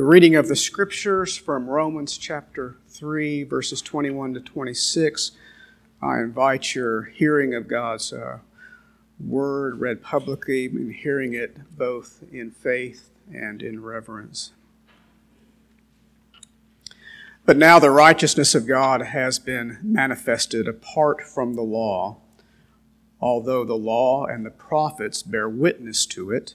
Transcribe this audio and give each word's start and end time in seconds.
The 0.00 0.06
reading 0.06 0.34
of 0.34 0.48
the 0.48 0.56
scriptures 0.56 1.36
from 1.36 1.68
Romans 1.68 2.16
chapter 2.16 2.76
3, 2.88 3.42
verses 3.42 3.82
21 3.82 4.32
to 4.32 4.40
26. 4.40 5.32
I 6.00 6.20
invite 6.20 6.74
your 6.74 7.02
hearing 7.02 7.52
of 7.52 7.68
God's 7.68 8.10
uh, 8.10 8.38
word 9.22 9.78
read 9.78 10.02
publicly 10.02 10.64
and 10.68 10.94
hearing 10.94 11.34
it 11.34 11.76
both 11.76 12.24
in 12.32 12.50
faith 12.50 13.10
and 13.30 13.60
in 13.60 13.82
reverence. 13.82 14.52
But 17.44 17.58
now 17.58 17.78
the 17.78 17.90
righteousness 17.90 18.54
of 18.54 18.66
God 18.66 19.02
has 19.02 19.38
been 19.38 19.80
manifested 19.82 20.66
apart 20.66 21.20
from 21.20 21.56
the 21.56 21.60
law, 21.60 22.16
although 23.20 23.64
the 23.64 23.74
law 23.74 24.24
and 24.24 24.46
the 24.46 24.50
prophets 24.50 25.22
bear 25.22 25.46
witness 25.46 26.06
to 26.06 26.30
it 26.30 26.54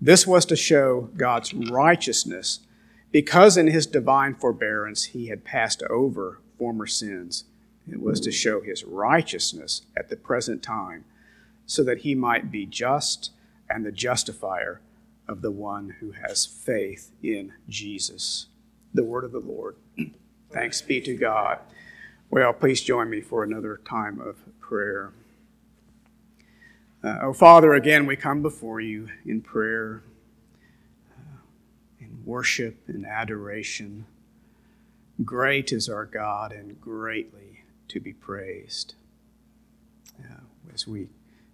This 0.00 0.26
was 0.26 0.44
to 0.46 0.56
show 0.56 1.10
God's 1.16 1.54
righteousness, 1.54 2.60
because 3.12 3.56
in 3.56 3.66
his 3.66 3.86
divine 3.86 4.34
forbearance 4.34 5.04
he 5.04 5.28
had 5.28 5.44
passed 5.44 5.82
over 5.84 6.40
former 6.58 6.86
sins. 6.86 7.44
It 7.90 8.00
was 8.00 8.20
to 8.20 8.32
show 8.32 8.60
his 8.60 8.84
righteousness 8.84 9.82
at 9.96 10.08
the 10.08 10.16
present 10.16 10.62
time, 10.62 11.04
so 11.66 11.82
that 11.84 11.98
he 11.98 12.14
might 12.14 12.50
be 12.50 12.66
just 12.66 13.30
and 13.70 13.84
the 13.84 13.92
justifier 13.92 14.80
of 15.28 15.42
the 15.42 15.50
one 15.50 15.96
who 16.00 16.12
has 16.12 16.46
faith 16.46 17.10
in 17.22 17.52
Jesus. 17.68 18.46
The 18.94 19.04
word 19.04 19.24
of 19.24 19.32
the 19.32 19.40
Lord. 19.40 19.76
Thanks 20.52 20.80
be 20.80 21.00
to 21.00 21.16
God. 21.16 21.58
Well, 22.30 22.52
please 22.52 22.80
join 22.82 23.10
me 23.10 23.20
for 23.20 23.42
another 23.42 23.80
time 23.88 24.20
of 24.20 24.36
prayer. 24.60 25.12
Uh, 27.06 27.18
oh, 27.22 27.32
Father, 27.32 27.72
again, 27.72 28.04
we 28.04 28.16
come 28.16 28.42
before 28.42 28.80
you 28.80 29.08
in 29.24 29.40
prayer, 29.40 30.02
uh, 31.16 31.36
in 32.00 32.20
worship, 32.24 32.76
in 32.88 33.04
adoration. 33.04 34.04
Great 35.24 35.70
is 35.70 35.88
our 35.88 36.04
God 36.04 36.50
and 36.50 36.80
greatly 36.80 37.62
to 37.86 38.00
be 38.00 38.12
praised. 38.12 38.96
Uh, 40.18 40.40
as 40.74 40.88
we 40.88 41.06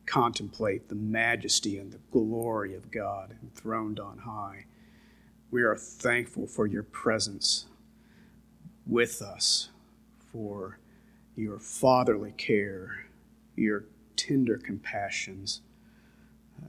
contemplate 0.06 0.89
the 0.89 0.94
majesty 0.94 1.77
and 1.77 1.92
the 1.92 2.00
glory 2.11 2.75
of 2.75 2.91
God 2.91 3.37
enthroned 3.42 4.00
on 4.00 4.16
high, 4.16 4.64
we 5.50 5.62
are 5.62 5.77
thankful 5.77 6.47
for 6.47 6.66
your 6.66 6.83
presence 6.83 7.66
with 8.87 9.20
us, 9.20 9.69
for 10.33 10.78
your 11.37 11.59
fatherly 11.59 12.33
care, 12.39 13.05
your 13.55 13.84
tender 14.17 14.59
compassions. 14.59 15.61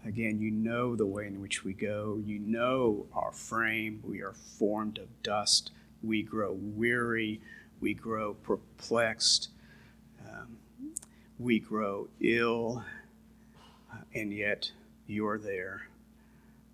Again, 0.06 0.40
you 0.40 0.52
know 0.52 0.96
the 0.96 1.06
way 1.06 1.28
in 1.28 1.40
which 1.40 1.64
we 1.64 1.74
go. 1.74 2.20
You 2.26 2.40
know 2.40 3.06
our 3.14 3.32
frame. 3.32 4.02
We 4.04 4.22
are 4.22 4.34
formed 4.34 4.98
of 4.98 5.24
dust. 5.24 5.72
We 6.02 6.24
grow 6.24 6.54
weary. 6.54 7.42
We 7.80 7.94
grow 7.94 8.34
perplexed. 8.34 9.50
Um, 10.28 10.58
we 11.40 11.60
grow 11.60 12.10
ill. 12.20 12.84
Uh, 13.92 13.98
and 14.14 14.34
yet 14.34 14.72
you're 15.08 15.38
there. 15.38 15.88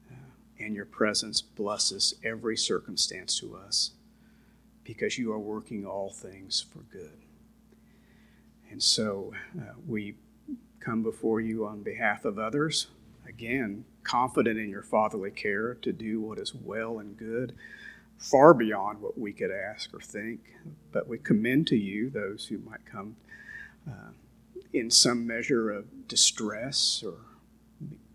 Uh, 0.10 0.64
and 0.64 0.76
your 0.76 0.86
presence 0.86 1.42
blesses 1.42 2.16
every 2.24 2.58
circumstance 2.58 3.40
to 3.40 3.56
us 3.56 3.92
because 4.84 5.18
you 5.18 5.32
are 5.32 5.40
working 5.40 5.86
all 5.86 6.10
things 6.10 6.62
for 6.62 6.80
good. 6.92 7.20
And 8.72 8.82
so 8.82 9.34
uh, 9.60 9.74
we 9.88 10.16
come 10.80 11.04
before 11.04 11.42
you 11.42 11.66
on 11.66 11.84
behalf 11.84 12.26
of 12.26 12.40
others. 12.40 12.88
Again, 13.28 13.86
confident 14.04 14.58
in 14.58 14.70
your 14.70 14.82
fatherly 14.82 15.32
care 15.32 15.76
to 15.76 15.92
do 15.92 16.20
what 16.20 16.40
is 16.40 16.54
well 16.54 17.00
and 17.00 17.18
good, 17.18 17.56
far 18.18 18.54
beyond 18.54 19.02
what 19.02 19.18
we 19.18 19.34
could 19.34 19.52
ask 19.52 19.94
or 19.94 20.02
think. 20.02 20.40
But 20.92 21.08
we 21.08 21.18
commend 21.18 21.68
to 21.68 21.78
you 21.78 22.10
those 22.10 22.48
who 22.48 22.58
might 22.60 22.86
come 22.86 23.16
uh, 23.88 24.12
in 24.74 24.90
some 24.90 25.28
measure 25.28 25.72
of 25.72 26.08
distress 26.08 27.04
or 27.06 27.18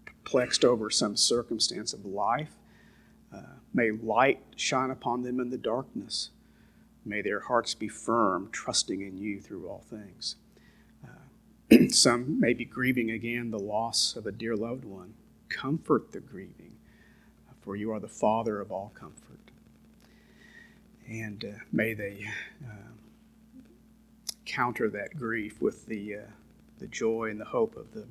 perplexed 0.06 0.64
over 0.64 0.90
some 0.90 1.16
circumstance 1.16 1.92
of 1.92 2.04
life. 2.04 2.52
Uh, 3.32 3.58
may 3.72 3.90
light 3.90 4.40
shine 4.56 4.90
upon 4.90 5.22
them 5.22 5.40
in 5.40 5.50
the 5.50 5.58
darkness. 5.58 6.30
May 7.04 7.20
their 7.20 7.40
hearts 7.40 7.74
be 7.74 7.88
firm, 7.88 8.48
trusting 8.50 9.00
in 9.00 9.18
you 9.18 9.40
through 9.40 9.68
all 9.68 9.84
things. 9.88 10.36
Some 11.90 12.40
may 12.40 12.52
be 12.52 12.64
grieving 12.64 13.10
again 13.10 13.50
the 13.50 13.58
loss 13.58 14.16
of 14.16 14.26
a 14.26 14.32
dear 14.32 14.56
loved 14.56 14.84
one. 14.84 15.14
Comfort 15.48 16.12
the 16.12 16.20
grieving, 16.20 16.72
for 17.60 17.76
you 17.76 17.92
are 17.92 18.00
the 18.00 18.08
Father 18.08 18.60
of 18.60 18.70
all 18.70 18.92
comfort. 18.94 19.50
And 21.08 21.44
uh, 21.44 21.58
may 21.72 21.94
they 21.94 22.26
uh, 22.64 22.92
counter 24.44 24.88
that 24.90 25.16
grief 25.16 25.60
with 25.60 25.86
the, 25.86 26.16
uh, 26.16 26.18
the 26.78 26.86
joy 26.86 27.30
and 27.30 27.40
the 27.40 27.44
hope 27.44 27.76
of 27.76 27.92
the 27.92 28.06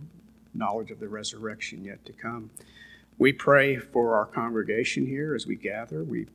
knowledge 0.53 0.91
of 0.91 1.00
the 1.00 1.07
resurrection 1.07 1.84
yet 1.84 2.06
to 2.06 2.13
come. 2.13 2.50
We 3.18 3.34
pray 3.34 3.78
for 3.78 4.16
our 4.16 4.25
congregation 4.25 5.06
here 5.06 5.35
as 5.35 5.47
we 5.47 5.56
gather. 5.56 6.03
We, 6.03 6.28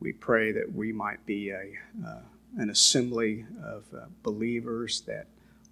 we 0.00 0.12
pray 0.12 0.52
that 0.52 0.74
we 0.74 0.92
might 0.92 1.24
be 1.26 1.50
a, 1.50 1.72
uh, 2.06 2.20
an 2.58 2.70
assembly 2.70 3.46
of 3.62 3.84
uh, 3.94 4.06
believers 4.22 5.02
that 5.02 5.26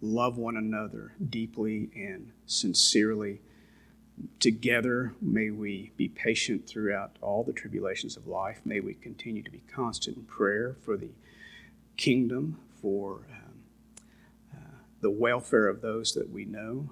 love 0.04 0.36
one 0.36 0.56
another 0.56 1.12
deeply 1.30 1.90
and 1.94 2.30
sincerely. 2.46 3.40
Together, 4.38 5.14
may 5.20 5.50
we 5.50 5.90
be 5.96 6.08
patient 6.08 6.68
throughout 6.68 7.16
all 7.20 7.42
the 7.42 7.52
tribulations 7.52 8.16
of 8.16 8.26
life. 8.26 8.60
May 8.64 8.80
we 8.80 8.94
continue 8.94 9.42
to 9.42 9.50
be 9.50 9.62
constant 9.72 10.16
in 10.16 10.24
prayer 10.24 10.76
for 10.84 10.96
the 10.96 11.10
kingdom, 11.96 12.60
for 12.80 13.26
um, 13.30 13.54
uh, 14.54 14.76
the 15.00 15.10
welfare 15.10 15.66
of 15.66 15.80
those 15.80 16.12
that 16.12 16.30
we 16.30 16.44
know, 16.44 16.90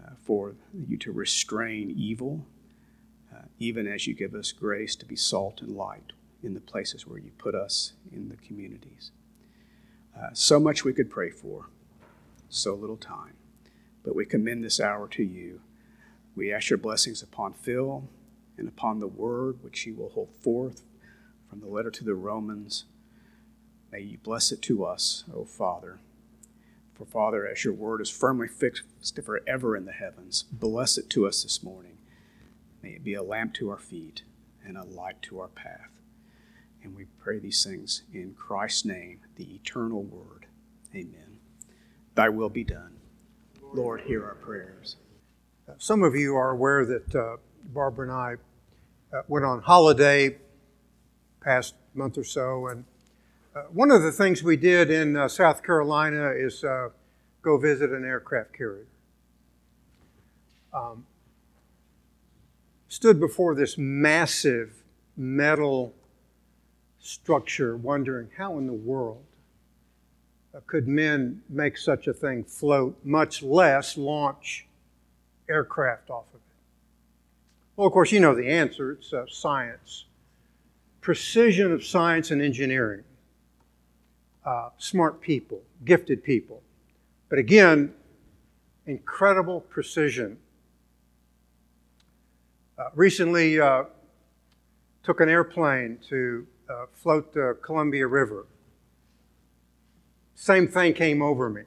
uh, 0.00 0.10
for 0.22 0.54
you 0.72 0.96
to 0.98 1.10
restrain 1.10 1.92
evil, 1.96 2.46
uh, 3.34 3.46
even 3.58 3.88
as 3.88 4.06
you 4.06 4.14
give 4.14 4.34
us 4.34 4.52
grace 4.52 4.94
to 4.96 5.06
be 5.06 5.16
salt 5.16 5.62
and 5.62 5.74
light 5.74 6.12
in 6.42 6.54
the 6.54 6.60
places 6.60 7.06
where 7.06 7.18
you 7.18 7.32
put 7.38 7.54
us 7.54 7.94
in 8.12 8.28
the 8.28 8.36
communities. 8.36 9.10
Uh, 10.16 10.28
so 10.32 10.60
much 10.60 10.84
we 10.84 10.92
could 10.92 11.10
pray 11.10 11.30
for 11.30 11.66
so 12.48 12.74
little 12.74 12.96
time. 12.96 13.34
But 14.02 14.14
we 14.14 14.24
commend 14.24 14.64
this 14.64 14.80
hour 14.80 15.08
to 15.08 15.22
you. 15.22 15.60
We 16.34 16.52
ask 16.52 16.70
your 16.70 16.78
blessings 16.78 17.22
upon 17.22 17.54
Phil 17.54 18.08
and 18.56 18.68
upon 18.68 18.98
the 18.98 19.06
word 19.06 19.62
which 19.62 19.80
he 19.80 19.92
will 19.92 20.10
hold 20.10 20.30
forth 20.40 20.82
from 21.48 21.60
the 21.60 21.68
letter 21.68 21.90
to 21.90 22.04
the 22.04 22.14
Romans. 22.14 22.84
May 23.90 24.00
you 24.00 24.18
bless 24.18 24.52
it 24.52 24.62
to 24.62 24.84
us, 24.84 25.24
O 25.34 25.44
Father. 25.44 25.98
For 26.94 27.04
Father, 27.04 27.46
as 27.46 27.64
your 27.64 27.74
word 27.74 28.00
is 28.00 28.10
firmly 28.10 28.48
fixed 28.48 28.84
forever 29.22 29.76
in 29.76 29.84
the 29.84 29.92
heavens, 29.92 30.44
bless 30.50 30.96
it 30.96 31.10
to 31.10 31.26
us 31.26 31.42
this 31.42 31.62
morning. 31.62 31.98
May 32.82 32.90
it 32.90 33.04
be 33.04 33.14
a 33.14 33.22
lamp 33.22 33.52
to 33.54 33.70
our 33.70 33.78
feet 33.78 34.22
and 34.64 34.76
a 34.76 34.84
light 34.84 35.20
to 35.22 35.40
our 35.40 35.48
path. 35.48 35.90
And 36.82 36.94
we 36.94 37.06
pray 37.18 37.38
these 37.38 37.64
things 37.64 38.02
in 38.12 38.34
Christ's 38.34 38.84
name, 38.84 39.20
the 39.36 39.54
eternal 39.54 40.02
word. 40.02 40.46
Amen. 40.94 41.25
Thy 42.16 42.30
will 42.30 42.48
be 42.48 42.64
done. 42.64 42.96
Lord, 43.74 44.00
hear 44.00 44.24
our 44.24 44.36
prayers. 44.36 44.96
Some 45.76 46.02
of 46.02 46.14
you 46.14 46.34
are 46.34 46.50
aware 46.50 46.86
that 46.86 47.14
uh, 47.14 47.36
Barbara 47.74 48.08
and 48.08 48.12
I 48.12 49.16
uh, 49.16 49.22
went 49.28 49.44
on 49.44 49.60
holiday 49.60 50.38
past 51.42 51.74
month 51.94 52.16
or 52.16 52.24
so, 52.24 52.68
and 52.68 52.84
uh, 53.54 53.62
one 53.70 53.90
of 53.90 54.02
the 54.02 54.12
things 54.12 54.42
we 54.42 54.56
did 54.56 54.90
in 54.90 55.14
uh, 55.14 55.28
South 55.28 55.62
Carolina 55.62 56.30
is 56.30 56.64
uh, 56.64 56.88
go 57.42 57.58
visit 57.58 57.90
an 57.90 58.04
aircraft 58.04 58.54
carrier. 58.54 58.86
Um, 60.72 61.04
stood 62.88 63.20
before 63.20 63.54
this 63.54 63.76
massive 63.76 64.82
metal 65.18 65.94
structure, 66.98 67.76
wondering 67.76 68.30
how 68.38 68.56
in 68.56 68.66
the 68.66 68.72
world 68.72 69.22
could 70.66 70.88
men 70.88 71.42
make 71.48 71.78
such 71.78 72.06
a 72.08 72.12
thing 72.14 72.44
float, 72.44 72.98
much 73.04 73.42
less 73.42 73.96
launch 73.98 74.66
aircraft 75.48 76.10
off 76.10 76.26
of 76.34 76.36
it? 76.36 76.42
Well, 77.76 77.86
of 77.86 77.92
course, 77.92 78.12
you 78.12 78.20
know 78.20 78.34
the 78.34 78.48
answer 78.48 78.92
it's 78.92 79.12
uh, 79.12 79.26
science. 79.28 80.06
Precision 81.00 81.72
of 81.72 81.84
science 81.84 82.30
and 82.30 82.42
engineering. 82.42 83.04
uh, 84.44 84.70
smart 84.78 85.20
people, 85.20 85.60
gifted 85.84 86.22
people. 86.22 86.62
But 87.28 87.38
again, 87.38 87.92
incredible 88.86 89.60
precision. 89.60 90.38
Uh, 92.78 92.90
recently, 92.94 93.60
uh, 93.60 93.84
took 95.02 95.20
an 95.20 95.28
airplane 95.28 95.98
to 96.08 96.46
uh, 96.70 96.86
float 96.92 97.32
the 97.32 97.56
Columbia 97.62 98.06
River. 98.06 98.46
Same 100.36 100.68
thing 100.68 100.92
came 100.92 101.22
over 101.22 101.48
me. 101.48 101.62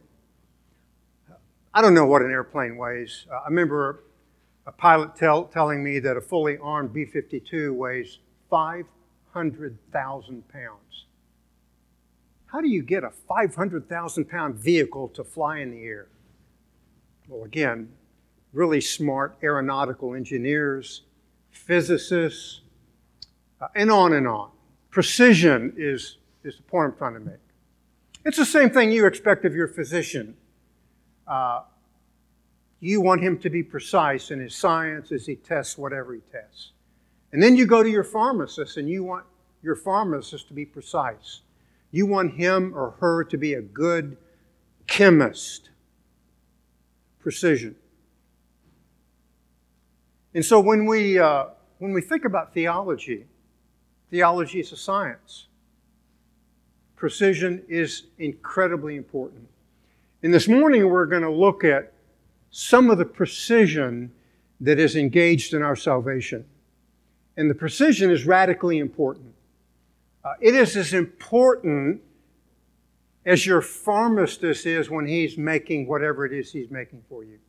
I 1.74 1.82
don't 1.82 1.96
know 1.96 2.06
what 2.06 2.22
an 2.22 2.30
airplane 2.30 2.78
weighs. 2.78 3.26
Uh, 3.30 3.38
I 3.38 3.46
remember 3.48 4.04
a 4.68 4.72
pilot 4.72 5.16
tell, 5.16 5.46
telling 5.46 5.84
me 5.84 5.98
that 6.00 6.16
a 6.16 6.22
fully 6.22 6.60
armed 6.60 6.94
B 6.94 7.04
52 7.04 7.74
weighs 7.74 8.20
500,000 8.52 10.48
pounds. 10.50 11.06
How 12.46 12.62
do 12.62 12.70
you 12.70 12.84
get 12.84 13.04
a 13.04 13.10
500,000 13.10 14.26
pound 14.26 14.56
vehicle 14.56 15.10
to 15.10 15.24
fly 15.24 15.58
in 15.60 15.72
the 15.72 15.84
air? 15.84 16.08
Well, 17.28 17.46
again, 17.46 17.90
really 18.54 18.82
smart 18.82 19.38
aeronautical 19.42 20.14
engineers, 20.14 21.02
physicists, 21.50 22.62
uh, 23.62 23.68
and 23.76 23.92
on 23.92 24.14
and 24.14 24.28
on. 24.28 24.52
Precision 24.92 25.74
is, 25.76 26.18
is 26.44 26.58
the 26.58 26.64
point 26.64 26.92
I'm 26.92 26.98
trying 26.98 27.14
to 27.16 27.20
make. 27.20 27.49
It's 28.30 28.38
the 28.38 28.46
same 28.46 28.70
thing 28.70 28.92
you 28.92 29.08
expect 29.08 29.44
of 29.44 29.56
your 29.56 29.68
physician. 29.68 30.38
Uh, 31.28 31.62
you 32.80 33.02
want 33.02 33.24
him 33.24 33.40
to 33.40 33.50
be 33.50 33.64
precise 33.64 34.30
in 34.30 34.40
his 34.40 34.56
science 34.56 35.12
as 35.12 35.26
he 35.26 35.36
tests 35.36 35.80
whatever 35.80 36.14
he 36.14 36.20
tests. 36.32 36.74
And 37.32 37.42
then 37.42 37.56
you 37.56 37.66
go 37.66 37.82
to 37.82 37.90
your 37.90 38.04
pharmacist 38.04 38.78
and 38.78 38.88
you 38.88 39.04
want 39.04 39.26
your 39.64 39.76
pharmacist 39.76 40.48
to 40.50 40.54
be 40.54 40.64
precise. 40.64 41.42
You 41.90 42.06
want 42.06 42.36
him 42.36 42.72
or 42.78 42.92
her 43.00 43.24
to 43.24 43.36
be 43.36 43.56
a 43.56 43.64
good 43.64 44.16
chemist. 44.86 45.72
Precision. 47.18 47.76
And 50.36 50.46
so 50.46 50.60
when 50.60 50.86
we, 50.86 51.18
uh, 51.18 51.46
when 51.80 51.94
we 51.94 52.02
think 52.02 52.26
about 52.26 52.54
theology, 52.54 53.26
theology 54.12 54.60
is 54.60 54.72
a 54.72 54.78
science. 54.78 55.48
Precision 57.00 57.64
is 57.70 58.04
incredibly 58.18 58.98
important. 58.98 59.48
And 60.22 60.34
this 60.34 60.50
morning 60.50 60.90
we're 60.90 61.06
going 61.06 61.22
to 61.22 61.32
look 61.32 61.64
at 61.64 61.94
some 62.52 62.90
of 62.90 62.98
the 62.98 63.06
precision 63.06 64.12
that 64.60 64.80
is 64.80 64.98
engaged 64.98 65.54
in 65.54 65.62
our 65.62 65.78
salvation. 65.78 66.44
And 67.38 67.50
the 67.50 67.56
precision 67.56 68.12
is 68.12 68.26
radically 68.26 68.80
important. 68.80 69.34
Uh, 70.26 70.34
it 70.42 70.54
is 70.54 70.76
as 70.76 70.94
important 70.94 72.02
as 73.26 73.46
your 73.46 73.62
pharmacist 73.62 74.66
is 74.66 74.90
when 74.90 75.08
he's 75.08 75.38
making 75.38 75.88
whatever 75.88 76.26
it 76.26 76.34
is 76.34 76.52
he's 76.52 76.70
making 76.70 77.02
for 77.08 77.24
you, 77.24 77.40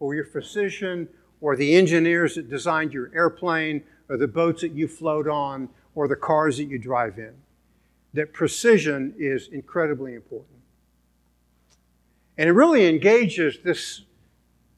or 0.00 0.14
your 0.14 0.24
physician, 0.24 1.06
or 1.42 1.56
the 1.56 1.74
engineers 1.74 2.36
that 2.36 2.48
designed 2.48 2.94
your 2.94 3.10
airplane, 3.14 3.82
or 4.08 4.16
the 4.16 4.26
boats 4.26 4.62
that 4.62 4.72
you 4.72 4.88
float 4.88 5.28
on, 5.28 5.68
or 5.94 6.08
the 6.08 6.16
cars 6.16 6.56
that 6.56 6.64
you 6.64 6.78
drive 6.78 7.18
in. 7.18 7.34
That 8.14 8.32
precision 8.32 9.14
is 9.18 9.48
incredibly 9.48 10.14
important. 10.14 10.58
And 12.38 12.48
it 12.48 12.52
really 12.52 12.88
engages 12.88 13.58
this 13.62 14.02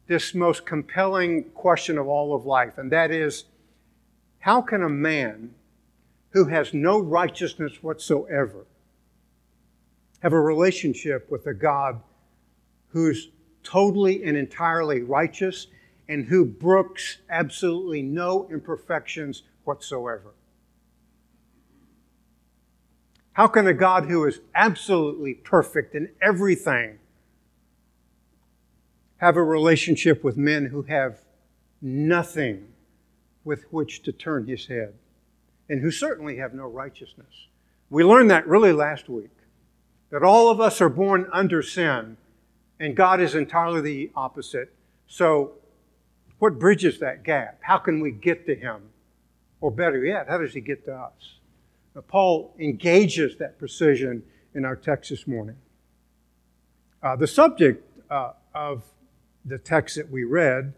this 0.06 0.34
most 0.34 0.64
compelling 0.64 1.42
question 1.50 1.98
of 1.98 2.06
all 2.06 2.34
of 2.34 2.46
life, 2.46 2.78
and 2.78 2.92
that 2.92 3.10
is 3.10 3.44
how 4.38 4.62
can 4.62 4.82
a 4.82 4.88
man 4.88 5.52
who 6.30 6.44
has 6.44 6.72
no 6.72 7.00
righteousness 7.00 7.82
whatsoever 7.82 8.66
have 10.20 10.32
a 10.32 10.40
relationship 10.40 11.30
with 11.30 11.46
a 11.46 11.54
God 11.54 12.00
who's 12.88 13.30
totally 13.62 14.22
and 14.22 14.36
entirely 14.36 15.02
righteous 15.02 15.66
and 16.08 16.24
who 16.24 16.44
brooks 16.44 17.18
absolutely 17.28 18.02
no 18.02 18.48
imperfections 18.50 19.42
whatsoever? 19.64 20.34
How 23.36 23.48
can 23.48 23.66
a 23.66 23.74
God 23.74 24.06
who 24.06 24.24
is 24.24 24.40
absolutely 24.54 25.34
perfect 25.34 25.94
in 25.94 26.08
everything 26.22 26.98
have 29.18 29.36
a 29.36 29.42
relationship 29.42 30.24
with 30.24 30.38
men 30.38 30.64
who 30.64 30.80
have 30.84 31.18
nothing 31.82 32.68
with 33.44 33.70
which 33.70 34.02
to 34.04 34.12
turn 34.12 34.46
his 34.46 34.68
head 34.68 34.94
and 35.68 35.82
who 35.82 35.90
certainly 35.90 36.38
have 36.38 36.54
no 36.54 36.64
righteousness. 36.64 37.48
We 37.90 38.04
learned 38.04 38.30
that 38.30 38.48
really 38.48 38.72
last 38.72 39.10
week 39.10 39.36
that 40.08 40.22
all 40.22 40.48
of 40.48 40.58
us 40.58 40.80
are 40.80 40.88
born 40.88 41.28
under 41.30 41.60
sin 41.60 42.16
and 42.80 42.96
God 42.96 43.20
is 43.20 43.34
entirely 43.34 43.82
the 43.82 44.10
opposite. 44.16 44.72
So, 45.08 45.52
what 46.38 46.58
bridges 46.58 47.00
that 47.00 47.22
gap? 47.22 47.58
How 47.60 47.76
can 47.76 48.00
we 48.00 48.12
get 48.12 48.46
to 48.46 48.54
him? 48.54 48.80
Or 49.60 49.70
better 49.70 50.02
yet, 50.06 50.26
how 50.26 50.38
does 50.38 50.54
he 50.54 50.62
get 50.62 50.86
to 50.86 50.94
us? 50.94 51.36
Paul 52.02 52.54
engages 52.58 53.36
that 53.38 53.58
precision 53.58 54.22
in 54.54 54.64
our 54.64 54.76
text 54.76 55.10
this 55.10 55.26
morning. 55.26 55.56
Uh, 57.02 57.16
the 57.16 57.26
subject 57.26 57.84
uh, 58.10 58.32
of 58.54 58.84
the 59.44 59.58
text 59.58 59.96
that 59.96 60.10
we 60.10 60.24
read 60.24 60.74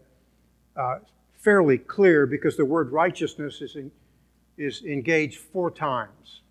uh, 0.75 0.99
fairly 1.39 1.77
clear 1.77 2.25
because 2.25 2.57
the 2.57 2.65
word 2.65 2.91
righteousness 2.91 3.61
is, 3.61 3.75
in, 3.75 3.91
is 4.57 4.83
engaged 4.83 5.39
four 5.39 5.71
times. 5.71 6.41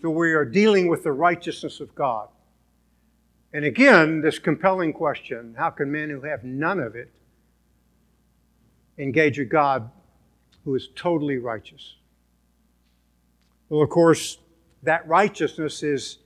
So 0.00 0.10
we 0.10 0.32
are 0.32 0.44
dealing 0.44 0.88
with 0.88 1.02
the 1.02 1.12
righteousness 1.12 1.80
of 1.80 1.94
God. 1.94 2.28
And 3.52 3.64
again, 3.64 4.20
this 4.20 4.38
compelling 4.38 4.92
question 4.92 5.54
how 5.56 5.70
can 5.70 5.90
men 5.90 6.10
who 6.10 6.20
have 6.22 6.44
none 6.44 6.80
of 6.80 6.94
it 6.96 7.10
engage 8.98 9.38
a 9.38 9.44
God 9.44 9.90
who 10.64 10.74
is 10.74 10.88
totally 10.94 11.38
righteous? 11.38 11.96
Well, 13.74 13.82
of 13.82 13.90
course, 13.90 14.38
that 14.84 15.04
righteousness 15.08 15.82
is 15.82 16.18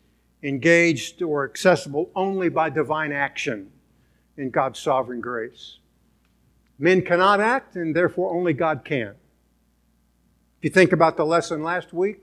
engaged 0.43 1.23
or 1.23 1.49
accessible 1.49 2.11
only 2.15 2.50
by 2.50 2.69
divine 2.69 3.11
action 3.11 3.71
in 4.37 4.50
God's 4.50 4.79
sovereign 4.79 5.23
grace. 5.23 5.79
Men 6.79 7.00
cannot 7.00 7.41
act, 7.41 7.75
and 7.75 7.97
therefore 7.97 8.35
only 8.35 8.53
God 8.53 8.85
can. 8.85 9.15
If 10.59 10.65
you 10.65 10.69
think 10.69 10.93
about 10.93 11.17
the 11.17 11.25
lesson 11.25 11.62
last 11.62 11.95
week, 11.95 12.19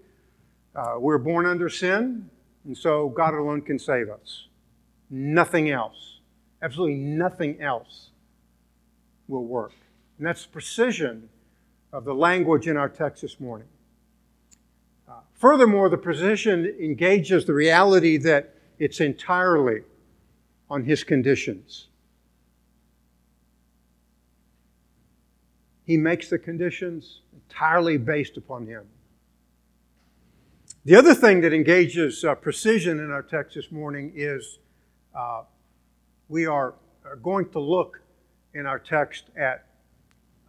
uh, 0.76 0.98
we're 1.00 1.18
born 1.18 1.48
under 1.48 1.70
sin, 1.70 2.30
and 2.64 2.78
so 2.78 3.10
God 3.10 3.34
alone 3.34 3.64
can 3.64 3.80
save 3.80 4.12
us. 4.12 4.46
Nothing 5.10 5.72
else, 5.72 6.20
absolutely 6.62 6.98
nothing 6.98 7.60
else 7.60 8.12
will 9.28 9.46
work. 9.46 9.74
And 10.20 10.28
that's 10.28 10.46
precision 10.46 11.30
of 11.92 12.06
the 12.06 12.14
language 12.14 12.68
in 12.68 12.78
our 12.78 12.90
text 12.90 13.24
this 13.24 13.40
morning. 13.40 13.70
Furthermore, 15.36 15.90
the 15.90 15.98
precision 15.98 16.66
engages 16.80 17.46
the 17.46 17.54
reality 17.54 18.18
that 18.18 18.56
it's 18.80 19.00
entirely 19.00 19.82
on 20.70 20.84
His 20.84 21.04
conditions. 21.04 21.88
He 25.84 25.98
makes 25.98 26.30
the 26.30 26.40
conditions 26.40 27.22
entirely 27.32 27.98
based 27.98 28.38
upon 28.38 28.66
Him. 28.66 28.86
The 30.86 30.96
other 30.96 31.14
thing 31.14 31.42
that 31.42 31.54
engages 31.54 32.24
uh, 32.24 32.36
precision 32.36 33.00
in 33.00 33.12
our 33.12 33.22
text 33.22 33.56
this 33.56 33.72
morning 33.72 34.14
is 34.16 34.60
uh, 35.14 35.44
we 36.30 36.48
are 36.48 36.76
going 37.22 37.50
to 37.50 37.60
look 37.60 38.02
in 38.54 38.66
our 38.66 38.80
text 38.80 39.26
at 39.36 39.68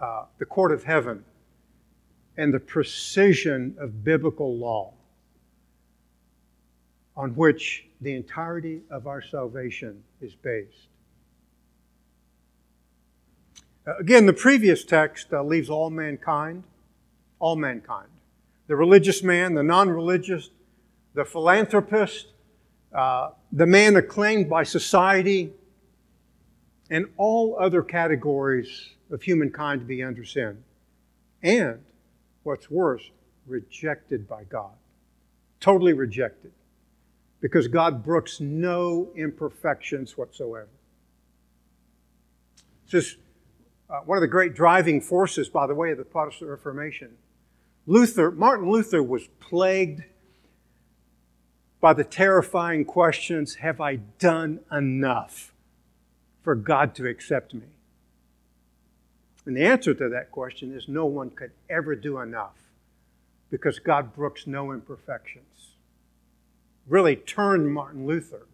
uh, 0.00 0.24
the 0.38 0.46
court 0.46 0.72
of 0.72 0.84
heaven 0.84 1.24
and 2.36 2.52
the 2.52 2.60
precision 2.60 3.76
of 3.78 4.04
biblical 4.04 4.56
law 4.56 4.92
on 7.16 7.34
which 7.34 7.86
the 8.00 8.14
entirety 8.14 8.82
of 8.90 9.06
our 9.06 9.22
salvation 9.22 10.02
is 10.20 10.34
based. 10.34 10.88
Uh, 13.86 13.96
again, 13.98 14.26
the 14.26 14.32
previous 14.32 14.84
text 14.84 15.32
uh, 15.32 15.42
leaves 15.42 15.70
all 15.70 15.90
mankind, 15.90 16.64
all 17.38 17.56
mankind. 17.56 18.08
The 18.66 18.76
religious 18.76 19.22
man, 19.22 19.54
the 19.54 19.62
non 19.62 19.88
religious, 19.88 20.50
the 21.14 21.24
philanthropist, 21.24 22.26
uh, 22.92 23.30
the 23.52 23.66
man 23.66 23.96
acclaimed 23.96 24.50
by 24.50 24.64
society, 24.64 25.52
and 26.90 27.06
all 27.16 27.56
other 27.58 27.82
categories 27.82 28.90
of 29.10 29.22
humankind 29.22 29.80
to 29.80 29.86
be 29.86 30.02
under 30.02 30.24
sin. 30.24 30.62
And, 31.42 31.80
what's 32.46 32.70
worse, 32.70 33.10
rejected 33.46 34.26
by 34.28 34.44
God. 34.44 34.72
Totally 35.60 35.92
rejected. 35.92 36.52
Because 37.40 37.68
God 37.68 38.02
brooks 38.02 38.40
no 38.40 39.10
imperfections 39.14 40.16
whatsoever. 40.16 40.68
It's 42.84 42.92
just 42.92 43.16
uh, 43.90 44.00
one 44.00 44.16
of 44.16 44.22
the 44.22 44.28
great 44.28 44.54
driving 44.54 45.00
forces, 45.00 45.48
by 45.48 45.66
the 45.66 45.74
way, 45.74 45.90
of 45.90 45.98
the 45.98 46.04
Protestant 46.04 46.50
Reformation. 46.50 47.10
Luther, 47.86 48.30
Martin 48.30 48.70
Luther 48.70 49.02
was 49.02 49.28
plagued 49.38 50.04
by 51.80 51.92
the 51.92 52.04
terrifying 52.04 52.84
questions 52.84 53.56
Have 53.56 53.80
I 53.80 53.96
done 53.96 54.60
enough 54.72 55.52
for 56.42 56.54
God 56.54 56.94
to 56.96 57.06
accept 57.06 57.54
me? 57.54 57.75
And 59.46 59.56
the 59.56 59.64
answer 59.64 59.94
to 59.94 60.08
that 60.08 60.32
question 60.32 60.76
is 60.76 60.88
no 60.88 61.06
one 61.06 61.30
could 61.30 61.52
ever 61.70 61.94
do 61.94 62.18
enough 62.18 62.56
because 63.50 63.78
God 63.78 64.12
brooks 64.14 64.46
no 64.46 64.72
imperfections. 64.72 65.76
Really 66.88 67.16
turned 67.16 67.72
Martin 67.72 68.06
Luther 68.06 68.46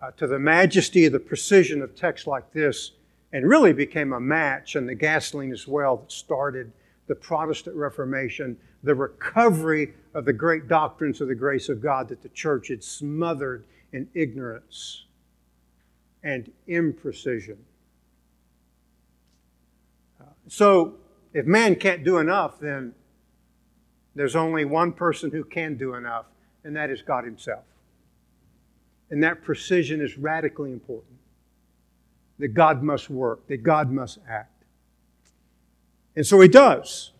uh, 0.00 0.10
to 0.12 0.26
the 0.26 0.38
majesty 0.38 1.04
of 1.04 1.12
the 1.12 1.20
precision 1.20 1.82
of 1.82 1.94
texts 1.94 2.26
like 2.26 2.52
this 2.52 2.92
and 3.32 3.46
really 3.46 3.74
became 3.74 4.14
a 4.14 4.20
match 4.20 4.74
and 4.74 4.88
the 4.88 4.94
gasoline 4.94 5.52
as 5.52 5.68
well 5.68 5.98
that 5.98 6.10
started 6.10 6.72
the 7.06 7.14
Protestant 7.14 7.76
Reformation, 7.76 8.56
the 8.82 8.94
recovery 8.94 9.94
of 10.14 10.24
the 10.24 10.32
great 10.32 10.66
doctrines 10.66 11.20
of 11.20 11.28
the 11.28 11.34
grace 11.34 11.68
of 11.68 11.82
God 11.82 12.08
that 12.08 12.22
the 12.22 12.28
church 12.30 12.68
had 12.68 12.82
smothered 12.82 13.64
in 13.92 14.08
ignorance 14.14 15.04
and 16.22 16.50
imprecision. 16.68 17.56
So, 20.48 20.94
if 21.32 21.44
man 21.44 21.74
can't 21.74 22.04
do 22.04 22.18
enough, 22.18 22.60
then 22.60 22.94
there's 24.14 24.36
only 24.36 24.64
one 24.64 24.92
person 24.92 25.30
who 25.30 25.44
can 25.44 25.76
do 25.76 25.94
enough, 25.94 26.26
and 26.64 26.74
that 26.76 26.90
is 26.90 27.02
God 27.02 27.24
Himself. 27.24 27.64
And 29.10 29.22
that 29.22 29.42
precision 29.42 30.00
is 30.00 30.16
radically 30.16 30.72
important. 30.72 31.18
That 32.38 32.48
God 32.48 32.82
must 32.82 33.10
work, 33.10 33.46
that 33.48 33.62
God 33.62 33.90
must 33.90 34.18
act. 34.28 34.64
And 36.14 36.26
so 36.26 36.40
He 36.40 36.48
does. 36.48 37.12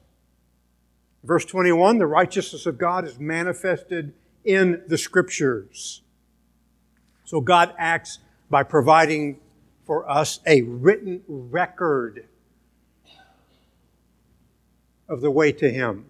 Verse 1.22 1.44
21 1.44 1.98
the 1.98 2.06
righteousness 2.06 2.66
of 2.66 2.78
God 2.78 3.04
is 3.04 3.18
manifested 3.18 4.14
in 4.44 4.82
the 4.86 4.96
Scriptures. 4.96 6.02
So 7.24 7.40
God 7.40 7.74
acts 7.76 8.20
by 8.48 8.62
providing 8.62 9.40
for 9.84 10.08
us 10.08 10.40
a 10.46 10.62
written 10.62 11.22
record 11.26 12.26
of 15.08 15.20
the 15.20 15.30
way 15.30 15.52
to 15.52 15.70
Him. 15.70 16.04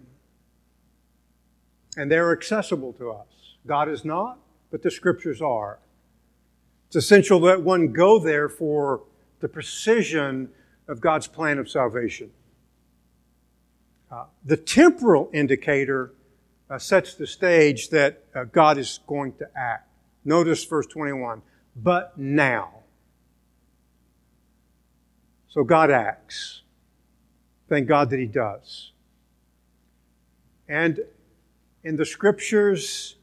And 1.95 2.11
they're 2.11 2.31
accessible 2.31 2.93
to 2.93 3.11
us. 3.11 3.27
God 3.65 3.89
is 3.89 4.05
not, 4.05 4.39
but 4.71 4.81
the 4.81 4.91
Scriptures 4.91 5.41
are. 5.41 5.79
It's 6.87 6.95
essential 6.95 7.39
that 7.41 7.61
one 7.61 7.91
go 7.91 8.19
there 8.19 8.47
for 8.47 9.01
the 9.39 9.47
precision 9.47 10.49
of 10.87 11.01
God's 11.01 11.27
plan 11.27 11.57
of 11.57 11.69
salvation. 11.69 12.31
Uh, 14.09 14.25
the 14.45 14.55
temporal 14.55 15.29
indicator 15.33 16.13
uh, 16.69 16.77
sets 16.77 17.13
the 17.15 17.27
stage 17.27 17.89
that 17.89 18.23
uh, 18.33 18.45
God 18.45 18.77
is 18.77 18.99
going 19.05 19.33
to 19.33 19.49
act. 19.55 19.89
Notice 20.23 20.63
verse 20.63 20.87
21 20.87 21.41
but 21.75 22.17
now. 22.17 22.71
So 25.49 25.63
God 25.63 25.91
acts. 25.91 26.61
Thank 27.67 27.87
God 27.87 28.09
that 28.09 28.19
He 28.19 28.25
does. 28.25 28.91
And 30.67 31.01
in 31.83 31.95
the 31.95 32.05
Scriptures, 32.05 33.15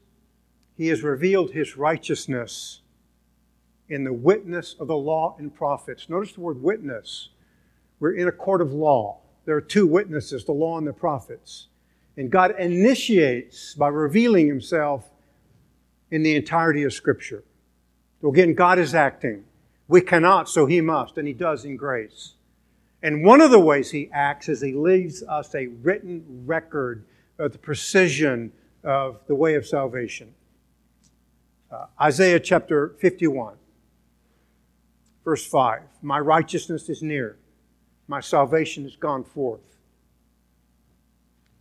He 0.76 0.88
has 0.88 1.02
revealed 1.02 1.52
His 1.52 1.76
righteousness 1.76 2.80
in 3.88 4.04
the 4.04 4.12
witness 4.12 4.74
of 4.78 4.88
the 4.88 4.96
law 4.96 5.36
and 5.38 5.54
prophets. 5.54 6.08
Notice 6.08 6.32
the 6.32 6.40
word 6.40 6.62
witness. 6.62 7.28
We're 8.00 8.14
in 8.14 8.28
a 8.28 8.32
court 8.32 8.60
of 8.60 8.72
law. 8.72 9.20
There 9.44 9.56
are 9.56 9.60
two 9.60 9.86
witnesses, 9.86 10.44
the 10.44 10.52
law 10.52 10.78
and 10.78 10.86
the 10.86 10.92
prophets. 10.92 11.68
And 12.16 12.30
God 12.30 12.58
initiates 12.58 13.74
by 13.74 13.88
revealing 13.88 14.46
Himself 14.46 15.10
in 16.10 16.22
the 16.22 16.34
entirety 16.34 16.82
of 16.84 16.92
Scripture. 16.92 17.44
So 18.20 18.28
again, 18.28 18.54
God 18.54 18.78
is 18.78 18.94
acting. 18.94 19.44
We 19.88 20.00
cannot, 20.00 20.48
so 20.48 20.64
He 20.66 20.80
must, 20.80 21.18
and 21.18 21.28
He 21.28 21.34
does 21.34 21.64
in 21.64 21.76
grace. 21.76 22.34
And 23.04 23.22
one 23.22 23.42
of 23.42 23.50
the 23.50 23.60
ways 23.60 23.90
he 23.90 24.08
acts 24.14 24.48
is 24.48 24.62
he 24.62 24.72
leaves 24.72 25.22
us 25.24 25.54
a 25.54 25.66
written 25.66 26.24
record 26.46 27.04
of 27.38 27.52
the 27.52 27.58
precision 27.58 28.50
of 28.82 29.20
the 29.26 29.34
way 29.34 29.56
of 29.56 29.66
salvation. 29.66 30.32
Uh, 31.70 31.84
Isaiah 32.00 32.40
chapter 32.40 32.94
51, 33.00 33.56
verse 35.22 35.46
5 35.46 35.82
My 36.00 36.18
righteousness 36.18 36.88
is 36.88 37.02
near, 37.02 37.36
my 38.08 38.20
salvation 38.20 38.86
is 38.86 38.96
gone 38.96 39.22
forth. 39.22 39.60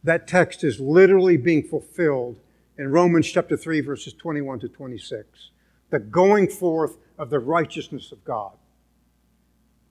That 0.02 0.30
text 0.30 0.64
is 0.64 0.80
literally 0.80 1.36
being 1.36 1.64
fulfilled 1.64 2.40
in 2.78 2.90
Romans 2.90 3.30
chapter 3.30 3.58
3, 3.58 3.82
verses 3.82 4.14
21 4.14 4.62
to 4.62 4.70
26. 4.70 5.50
The 5.90 6.00
going 6.00 6.48
forth 6.48 6.98
of 7.18 7.30
the 7.30 7.40
righteousness 7.40 8.14
of 8.14 8.24
God. 8.24 8.54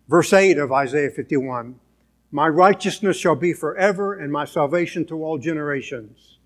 Verse 0.09 0.33
8 0.33 0.59
of 0.59 0.73
Isaiah 0.73 1.11
51 1.11 1.79
My 2.31 2.49
righteousness 2.49 3.17
shall 3.17 3.37
be 3.37 3.53
forever, 3.53 4.15
and 4.15 4.33
my 4.33 4.45
salvation 4.45 5.05
to 5.07 5.25
all 5.25 5.39
generations. 5.39 6.39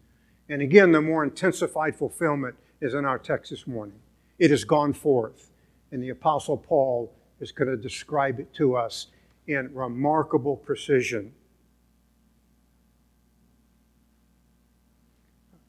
And 0.49 0.63
again, 0.63 0.93
the 0.93 1.01
more 1.01 1.25
intensified 1.25 1.97
fulfillment 1.97 2.57
is 2.81 2.95
in 2.95 3.05
our 3.05 3.19
text 3.19 3.51
this 3.51 3.67
morning. 3.67 3.99
It 4.39 4.51
has 4.51 4.65
gone 4.65 4.93
forth, 4.93 5.51
and 5.91 6.03
the 6.03 6.11
Apostle 6.11 6.57
Paul 6.57 7.13
is 7.41 7.51
going 7.53 7.69
to 7.69 7.77
describe 7.77 8.39
it 8.39 8.53
to 8.55 8.77
us 8.77 9.09
in 9.47 9.75
remarkable 9.75 10.57
precision. 10.57 11.33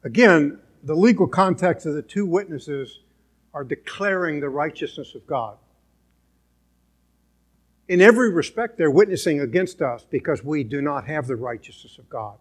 Again, 0.03 0.59
the 0.83 0.95
legal 0.95 1.27
context 1.27 1.85
of 1.85 1.93
the 1.93 2.01
two 2.01 2.25
witnesses 2.25 2.99
are 3.53 3.63
declaring 3.63 4.39
the 4.39 4.49
righteousness 4.49 5.15
of 5.15 5.25
God 5.25 5.57
in 7.87 8.01
every 8.01 8.31
respect, 8.31 8.77
they're 8.77 8.91
witnessing 8.91 9.39
against 9.39 9.81
us 9.81 10.05
because 10.09 10.43
we 10.43 10.63
do 10.63 10.81
not 10.81 11.07
have 11.07 11.27
the 11.27 11.35
righteousness 11.35 11.97
of 11.97 12.09
God. 12.09 12.37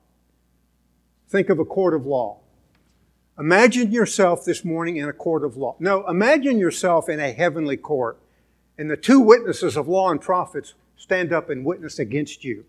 Think 1.29 1.49
of 1.49 1.59
a 1.59 1.65
court 1.65 1.95
of 1.95 2.07
law. 2.07 2.39
Imagine 3.39 3.93
yourself 3.93 4.45
this 4.45 4.65
morning 4.65 4.97
in 4.97 5.09
a 5.09 5.13
court 5.13 5.45
of 5.45 5.57
law. 5.57 5.77
No, 5.79 6.07
imagine 6.09 6.59
yourself 6.59 7.09
in 7.09 7.21
a 7.21 7.33
heavenly 7.33 7.77
court, 7.77 8.19
and 8.79 8.91
the 8.91 8.97
two 8.97 9.21
witnesses 9.21 9.77
of 9.77 9.89
law 9.89 10.11
and 10.11 10.21
prophets 10.21 10.75
stand 10.97 11.33
up 11.33 11.51
and 11.51 11.65
witness 11.65 11.99
against 11.99 12.45
you, 12.45 12.65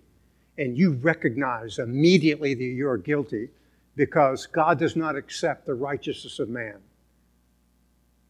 and 0.57 0.77
you 0.77 0.91
recognize 0.91 1.79
immediately 1.79 2.53
that 2.53 2.63
you 2.63 2.87
are 2.87 2.97
guilty 2.97 3.49
because 3.95 4.45
God 4.45 4.77
does 4.77 4.95
not 4.95 5.15
accept 5.15 5.65
the 5.65 5.73
righteousness 5.73 6.37
of 6.37 6.49
man. 6.49 6.77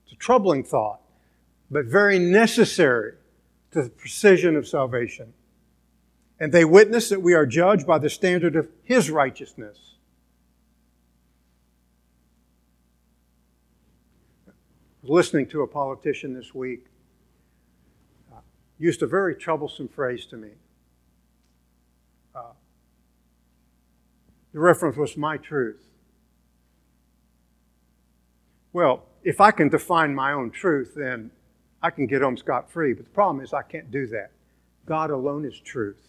It's 0.05 0.13
a 0.13 0.17
troubling 0.17 0.63
thought, 0.63 1.01
but 1.69 1.85
very 1.85 2.19
necessary 2.19 3.13
to 3.71 3.83
the 3.83 3.89
precision 3.89 4.55
of 4.55 4.67
salvation. 4.67 5.33
And 6.39 6.51
they 6.51 6.65
witness 6.65 7.09
that 7.09 7.21
we 7.21 7.33
are 7.33 7.45
judged 7.45 7.87
by 7.87 7.97
the 7.97 8.09
standard 8.09 8.55
of 8.55 8.69
His 8.83 9.09
righteousness. 9.09 9.95
Listening 15.03 15.47
to 15.47 15.61
a 15.61 15.67
politician 15.67 16.33
this 16.33 16.53
week, 16.53 16.85
uh, 18.31 18.39
used 18.77 19.01
a 19.01 19.07
very 19.07 19.35
troublesome 19.35 19.87
phrase 19.87 20.25
to 20.27 20.37
me. 20.37 20.49
Uh, 22.35 22.51
the 24.53 24.59
reference 24.59 24.97
was 24.97 25.15
my 25.15 25.37
truth. 25.37 25.83
Well, 28.73 29.05
if 29.23 29.41
I 29.41 29.51
can 29.51 29.69
define 29.69 30.13
my 30.13 30.33
own 30.33 30.51
truth, 30.51 30.93
then 30.95 31.31
I 31.81 31.89
can 31.89 32.07
get 32.07 32.21
home 32.21 32.37
scot 32.37 32.71
free. 32.71 32.93
But 32.93 33.05
the 33.05 33.11
problem 33.11 33.43
is, 33.43 33.53
I 33.53 33.61
can't 33.61 33.91
do 33.91 34.07
that. 34.07 34.31
God 34.85 35.11
alone 35.11 35.45
is 35.45 35.59
truth 35.59 36.01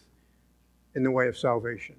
in 0.94 1.02
the 1.02 1.10
way 1.10 1.28
of 1.28 1.36
salvation. 1.36 1.96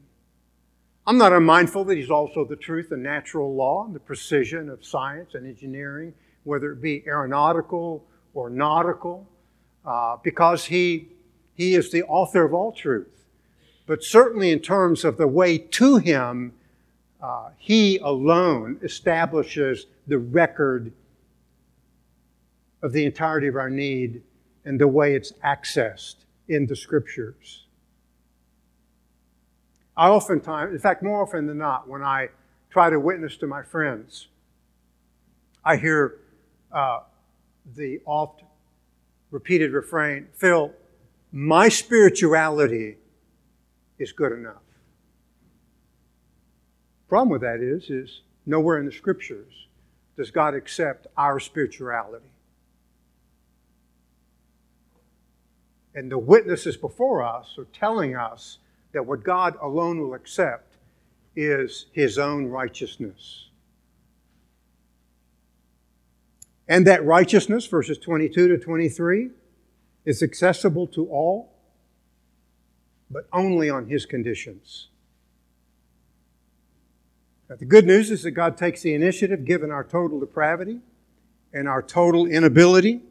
I'm 1.06 1.18
not 1.18 1.34
unmindful 1.34 1.86
that 1.86 1.98
He's 1.98 2.12
also 2.12 2.46
the 2.46 2.56
truth 2.56 2.92
and 2.92 3.02
natural 3.02 3.56
law 3.56 3.86
and 3.86 3.96
the 3.96 4.00
precision 4.00 4.70
of 4.70 4.86
science 4.86 5.34
and 5.34 5.46
engineering, 5.46 6.14
whether 6.44 6.72
it 6.72 6.82
be 6.82 7.04
aeronautical 7.08 8.06
or 8.34 8.50
nautical, 8.50 9.28
uh, 9.86 10.18
because 10.24 10.66
he, 10.66 11.10
he 11.56 11.74
is 11.74 11.92
the 11.92 12.04
author 12.04 12.44
of 12.44 12.54
all 12.54 12.72
truth. 12.72 13.26
But 13.88 14.04
certainly, 14.04 14.52
in 14.52 14.60
terms 14.60 15.04
of 15.04 15.18
the 15.18 15.28
way 15.28 15.58
to 15.58 15.98
Him, 15.98 16.54
uh, 17.20 17.50
He 17.58 17.98
alone 17.98 18.80
establishes 18.84 19.88
the 20.06 20.20
record 20.20 20.92
of 22.82 22.94
the 22.94 23.06
entirety 23.06 23.48
of 23.48 23.56
our 23.56 23.70
need 23.70 24.22
and 24.66 24.80
the 24.80 24.88
way 24.88 25.16
it's 25.16 25.32
accessed 25.44 26.26
in 26.48 26.66
the 26.66 26.76
scriptures. 26.76 27.66
I 29.96 30.10
oftentimes, 30.10 30.74
in 30.74 30.80
fact, 30.80 31.04
more 31.04 31.22
often 31.22 31.46
than 31.46 31.58
not, 31.58 31.88
when 31.88 32.02
I 32.02 32.30
try 32.70 32.90
to 32.90 33.00
witness 33.00 33.36
to 33.38 33.48
my 33.48 33.64
friends, 33.64 34.28
I 35.64 35.76
hear 35.76 36.20
uh, 36.72 37.02
the 37.76 38.00
oft 38.06 38.44
repeated 39.32 39.74
refrain 39.74 40.28
Phil, 40.34 40.74
my 41.32 41.70
spirituality 41.70 42.98
is 44.00 44.12
good 44.12 44.32
enough. 44.32 44.64
Problem 47.08 47.30
with 47.30 47.42
that 47.42 47.60
is, 47.62 47.90
is 47.90 48.22
nowhere 48.46 48.80
in 48.80 48.86
the 48.86 48.92
scriptures 48.92 49.68
does 50.16 50.32
God 50.32 50.54
accept 50.54 51.08
our 51.18 51.40
spirituality. 51.40 52.29
And 55.96 56.12
the 56.12 56.18
witnesses 56.18 56.78
before 56.78 57.24
us 57.24 57.56
are 57.58 57.68
telling 57.74 58.16
us 58.16 58.60
that 58.92 59.06
what 59.06 59.24
God 59.24 59.56
alone 59.62 60.00
will 60.00 60.14
accept 60.14 60.76
is 61.36 61.88
his 61.92 62.18
own 62.18 62.46
righteousness. 62.46 63.50
And 66.68 66.86
that 66.86 67.04
righteousness, 67.04 67.66
verses 67.66 67.98
22 67.98 68.50
to 68.50 68.58
23, 68.58 69.32
is 70.06 70.22
accessible 70.22 70.86
to 70.88 71.08
all, 71.08 71.52
but 73.10 73.28
only 73.34 73.70
on 73.70 73.88
his 73.88 74.06
conditions. 74.06 74.90
Now, 77.50 77.56
the 77.56 77.66
good 77.66 77.88
news 77.88 78.12
is 78.12 78.22
that 78.24 78.32
God 78.32 78.56
takes 78.56 78.84
the 78.84 78.94
initiative 78.94 79.46
given 79.46 79.72
our 79.72 79.84
total 79.84 80.20
depravity 80.20 80.80
and 81.52 81.68
our 81.68 81.82
total 81.82 82.28
inability, 82.28 83.02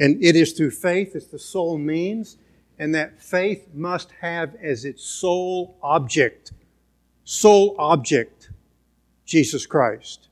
and 0.00 0.22
it 0.24 0.34
is 0.34 0.52
through 0.52 0.72
faith 0.72 1.14
as 1.14 1.28
the 1.28 1.38
sole 1.38 1.78
means, 1.78 2.38
and 2.78 2.94
that 2.94 3.20
faith 3.22 3.68
must 3.72 4.10
have 4.20 4.56
as 4.56 4.84
its 4.84 5.04
sole 5.04 5.76
object, 5.82 6.52
sole 7.24 7.76
object, 7.78 8.50
Jesus 9.24 9.66
Christ. 9.66 10.28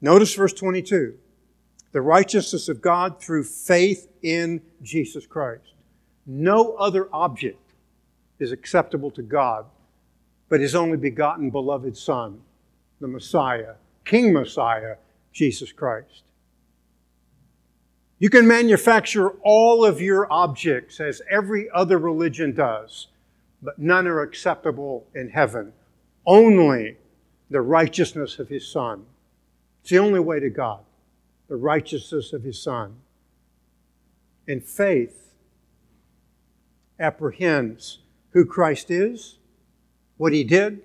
Notice 0.00 0.34
verse 0.34 0.54
22 0.54 1.18
the 1.92 2.00
righteousness 2.00 2.68
of 2.68 2.80
God 2.80 3.20
through 3.20 3.44
faith 3.44 4.08
in 4.22 4.60
Jesus 4.82 5.26
Christ. 5.26 5.74
No 6.26 6.72
other 6.72 7.08
object 7.12 7.74
is 8.40 8.50
acceptable 8.50 9.12
to 9.12 9.22
God 9.22 9.66
but 10.48 10.60
his 10.60 10.74
only 10.74 10.96
begotten 10.96 11.50
beloved 11.50 11.96
Son, 11.96 12.40
the 13.00 13.08
Messiah, 13.08 13.74
King 14.04 14.32
Messiah, 14.32 14.96
Jesus 15.32 15.72
Christ. 15.72 16.22
You 18.24 18.30
can 18.30 18.48
manufacture 18.48 19.32
all 19.42 19.84
of 19.84 20.00
your 20.00 20.32
objects 20.32 20.98
as 20.98 21.20
every 21.30 21.68
other 21.74 21.98
religion 21.98 22.54
does, 22.54 23.08
but 23.60 23.78
none 23.78 24.06
are 24.06 24.22
acceptable 24.22 25.06
in 25.14 25.28
heaven. 25.28 25.74
Only 26.24 26.96
the 27.50 27.60
righteousness 27.60 28.38
of 28.38 28.48
his 28.48 28.66
Son. 28.66 29.04
It's 29.82 29.90
the 29.90 29.98
only 29.98 30.20
way 30.20 30.40
to 30.40 30.48
God 30.48 30.80
the 31.48 31.56
righteousness 31.56 32.32
of 32.32 32.42
his 32.42 32.62
Son. 32.62 32.96
And 34.48 34.64
faith 34.64 35.34
apprehends 36.98 37.98
who 38.30 38.46
Christ 38.46 38.90
is, 38.90 39.36
what 40.16 40.32
he 40.32 40.44
did, 40.44 40.80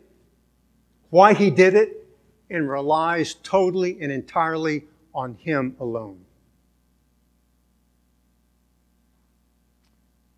why 1.10 1.34
he 1.36 1.50
did 1.50 1.74
it, 1.74 2.06
and 2.50 2.70
relies 2.70 3.34
totally 3.36 3.98
and 4.02 4.12
entirely 4.12 4.84
on 5.16 5.36
him 5.36 5.78
alone. 5.80 6.26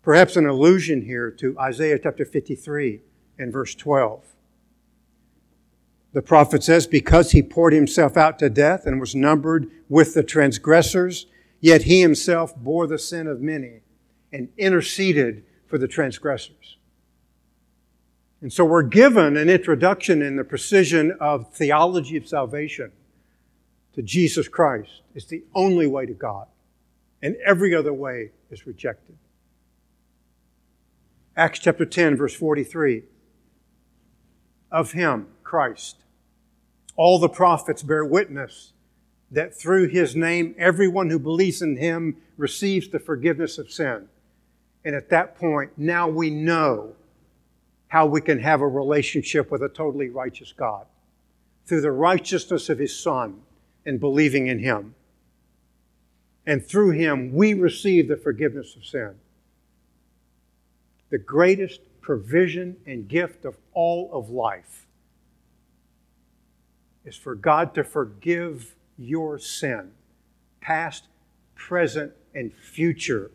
Perhaps 0.02 0.36
an 0.36 0.46
allusion 0.46 1.02
here 1.02 1.30
to 1.30 1.56
Isaiah 1.58 1.98
chapter 1.98 2.24
53 2.24 3.00
and 3.38 3.52
verse 3.52 3.74
12. 3.74 4.24
The 6.12 6.22
prophet 6.22 6.64
says, 6.64 6.86
Because 6.86 7.30
he 7.30 7.42
poured 7.42 7.72
himself 7.72 8.16
out 8.16 8.38
to 8.40 8.50
death 8.50 8.84
and 8.84 9.00
was 9.00 9.14
numbered 9.14 9.70
with 9.88 10.14
the 10.14 10.24
transgressors, 10.24 11.26
yet 11.60 11.82
he 11.82 12.00
himself 12.00 12.54
bore 12.56 12.86
the 12.86 12.98
sin 12.98 13.28
of 13.28 13.40
many 13.40 13.80
and 14.32 14.48
interceded 14.58 15.44
for 15.66 15.78
the 15.78 15.88
transgressors. 15.88 16.78
And 18.40 18.52
so 18.52 18.64
we're 18.64 18.82
given 18.82 19.36
an 19.36 19.48
introduction 19.48 20.20
in 20.20 20.34
the 20.34 20.42
precision 20.42 21.16
of 21.20 21.52
theology 21.54 22.16
of 22.16 22.26
salvation 22.26 22.90
to 23.94 24.02
Jesus 24.02 24.48
Christ. 24.48 25.02
It's 25.14 25.26
the 25.26 25.44
only 25.54 25.86
way 25.86 26.06
to 26.06 26.12
God, 26.12 26.48
and 27.22 27.36
every 27.46 27.72
other 27.72 27.92
way 27.92 28.32
is 28.50 28.66
rejected. 28.66 29.16
Acts 31.36 31.60
chapter 31.60 31.86
10, 31.86 32.16
verse 32.16 32.34
43. 32.34 33.04
Of 34.70 34.92
him, 34.92 35.28
Christ, 35.42 35.96
all 36.96 37.18
the 37.18 37.28
prophets 37.28 37.82
bear 37.82 38.04
witness 38.04 38.72
that 39.30 39.54
through 39.54 39.88
his 39.88 40.14
name, 40.14 40.54
everyone 40.58 41.08
who 41.08 41.18
believes 41.18 41.62
in 41.62 41.76
him 41.76 42.18
receives 42.36 42.88
the 42.88 42.98
forgiveness 42.98 43.56
of 43.56 43.72
sin. 43.72 44.08
And 44.84 44.94
at 44.94 45.08
that 45.08 45.36
point, 45.36 45.72
now 45.78 46.06
we 46.06 46.28
know 46.28 46.94
how 47.88 48.06
we 48.06 48.20
can 48.20 48.40
have 48.40 48.60
a 48.60 48.68
relationship 48.68 49.50
with 49.50 49.62
a 49.62 49.68
totally 49.70 50.10
righteous 50.10 50.52
God 50.52 50.86
through 51.64 51.80
the 51.80 51.92
righteousness 51.92 52.68
of 52.68 52.78
his 52.78 52.98
Son 52.98 53.40
and 53.86 53.98
believing 53.98 54.48
in 54.48 54.58
him. 54.58 54.94
And 56.46 56.64
through 56.64 56.90
him, 56.90 57.32
we 57.32 57.54
receive 57.54 58.08
the 58.08 58.16
forgiveness 58.16 58.76
of 58.76 58.84
sin. 58.84 59.14
The 61.12 61.18
greatest 61.18 61.82
provision 62.00 62.78
and 62.86 63.06
gift 63.06 63.44
of 63.44 63.58
all 63.74 64.08
of 64.14 64.30
life 64.30 64.86
is 67.04 67.16
for 67.16 67.34
God 67.34 67.74
to 67.74 67.84
forgive 67.84 68.74
your 68.96 69.38
sin, 69.38 69.90
past, 70.62 71.04
present, 71.54 72.14
and 72.34 72.50
future, 72.54 73.30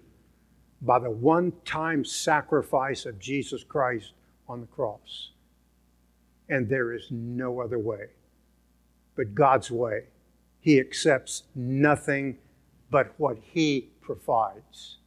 by 0.82 0.98
the 0.98 1.12
one 1.12 1.54
time 1.66 2.04
sacrifice 2.04 3.06
of 3.06 3.20
Jesus 3.20 3.64
Christ 3.64 4.14
on 4.50 4.62
the 4.62 4.68
cross. 4.68 5.30
And 6.50 6.68
there 6.68 6.92
is 6.94 7.12
no 7.12 7.62
other 7.62 7.78
way 7.78 8.08
but 9.16 9.36
God's 9.36 9.70
way. 9.70 10.06
He 10.62 10.80
accepts 10.80 11.44
nothing 11.54 12.40
but 12.90 13.14
what 13.18 13.38
He 13.52 13.90
provides. 14.02 14.98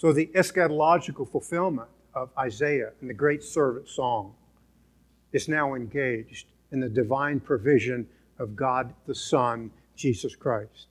So, 0.00 0.14
the 0.14 0.30
eschatological 0.34 1.30
fulfillment 1.30 1.90
of 2.14 2.30
Isaiah 2.38 2.92
and 3.02 3.10
the 3.10 3.12
great 3.12 3.42
servant 3.42 3.86
song 3.86 4.32
is 5.30 5.46
now 5.46 5.74
engaged 5.74 6.46
in 6.72 6.80
the 6.80 6.88
divine 6.88 7.38
provision 7.38 8.08
of 8.38 8.56
God 8.56 8.94
the 9.06 9.14
Son, 9.14 9.70
Jesus 9.96 10.34
Christ. 10.34 10.86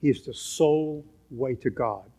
He 0.00 0.10
is 0.10 0.24
the 0.24 0.34
sole 0.34 1.04
way 1.30 1.54
to 1.54 1.70
God. 1.70 2.10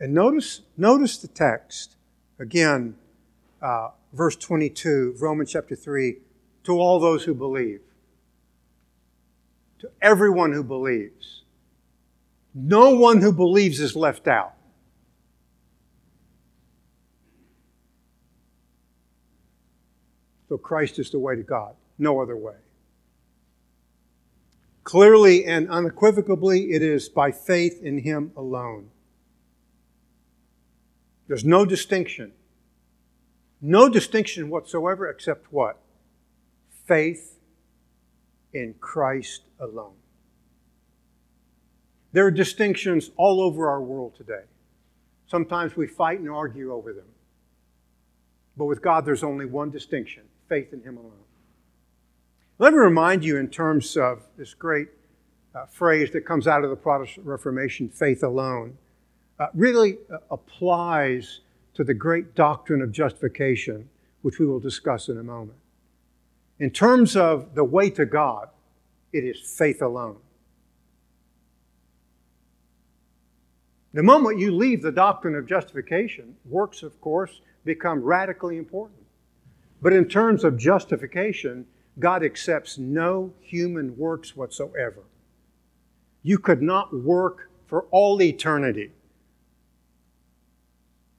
And 0.00 0.14
notice, 0.14 0.62
notice 0.78 1.18
the 1.18 1.28
text. 1.28 1.96
Again, 2.38 2.96
uh, 3.60 3.90
verse 4.14 4.36
22, 4.36 5.16
Romans 5.20 5.52
chapter 5.52 5.76
3, 5.76 6.16
to 6.64 6.72
all 6.72 6.98
those 6.98 7.24
who 7.24 7.34
believe. 7.34 7.82
To 9.80 9.90
everyone 10.00 10.54
who 10.54 10.64
believes. 10.64 11.41
No 12.54 12.90
one 12.90 13.20
who 13.20 13.32
believes 13.32 13.80
is 13.80 13.96
left 13.96 14.28
out. 14.28 14.54
So 20.48 20.58
Christ 20.58 20.98
is 20.98 21.10
the 21.10 21.18
way 21.18 21.34
to 21.34 21.42
God, 21.42 21.74
no 21.98 22.20
other 22.20 22.36
way. 22.36 22.56
Clearly 24.84 25.46
and 25.46 25.70
unequivocally, 25.70 26.72
it 26.72 26.82
is 26.82 27.08
by 27.08 27.32
faith 27.32 27.80
in 27.82 27.98
Him 27.98 28.32
alone. 28.36 28.90
There's 31.28 31.44
no 31.44 31.64
distinction. 31.64 32.32
No 33.62 33.88
distinction 33.88 34.50
whatsoever 34.50 35.08
except 35.08 35.50
what? 35.50 35.80
Faith 36.86 37.38
in 38.52 38.74
Christ 38.80 39.42
alone. 39.58 40.01
There 42.12 42.26
are 42.26 42.30
distinctions 42.30 43.10
all 43.16 43.40
over 43.40 43.68
our 43.68 43.82
world 43.82 44.14
today. 44.14 44.44
Sometimes 45.26 45.76
we 45.76 45.86
fight 45.86 46.20
and 46.20 46.28
argue 46.28 46.72
over 46.72 46.92
them. 46.92 47.06
But 48.56 48.66
with 48.66 48.82
God, 48.82 49.06
there's 49.06 49.22
only 49.22 49.46
one 49.46 49.70
distinction 49.70 50.24
faith 50.48 50.74
in 50.74 50.82
Him 50.82 50.98
alone. 50.98 51.12
Let 52.58 52.74
me 52.74 52.78
remind 52.78 53.24
you, 53.24 53.38
in 53.38 53.48
terms 53.48 53.96
of 53.96 54.22
this 54.36 54.52
great 54.52 54.88
uh, 55.54 55.64
phrase 55.66 56.10
that 56.10 56.26
comes 56.26 56.46
out 56.46 56.62
of 56.62 56.68
the 56.68 56.76
Protestant 56.76 57.26
Reformation, 57.26 57.88
faith 57.88 58.22
alone, 58.22 58.76
uh, 59.38 59.46
really 59.54 59.96
uh, 60.12 60.18
applies 60.30 61.40
to 61.74 61.84
the 61.84 61.94
great 61.94 62.34
doctrine 62.34 62.82
of 62.82 62.92
justification, 62.92 63.88
which 64.20 64.38
we 64.38 64.46
will 64.46 64.60
discuss 64.60 65.08
in 65.08 65.18
a 65.18 65.22
moment. 65.22 65.58
In 66.58 66.70
terms 66.70 67.16
of 67.16 67.54
the 67.54 67.64
way 67.64 67.88
to 67.90 68.04
God, 68.04 68.50
it 69.12 69.24
is 69.24 69.40
faith 69.40 69.80
alone. 69.80 70.18
The 73.94 74.02
moment 74.02 74.38
you 74.38 74.52
leave 74.52 74.82
the 74.82 74.92
doctrine 74.92 75.34
of 75.34 75.46
justification, 75.46 76.36
works, 76.44 76.82
of 76.82 76.98
course, 77.00 77.40
become 77.64 78.02
radically 78.02 78.56
important. 78.56 79.00
But 79.80 79.92
in 79.92 80.08
terms 80.08 80.44
of 80.44 80.56
justification, 80.56 81.66
God 81.98 82.24
accepts 82.24 82.78
no 82.78 83.32
human 83.40 83.96
works 83.96 84.34
whatsoever. 84.34 85.02
You 86.22 86.38
could 86.38 86.62
not 86.62 86.94
work 86.94 87.50
for 87.66 87.82
all 87.90 88.22
eternity 88.22 88.92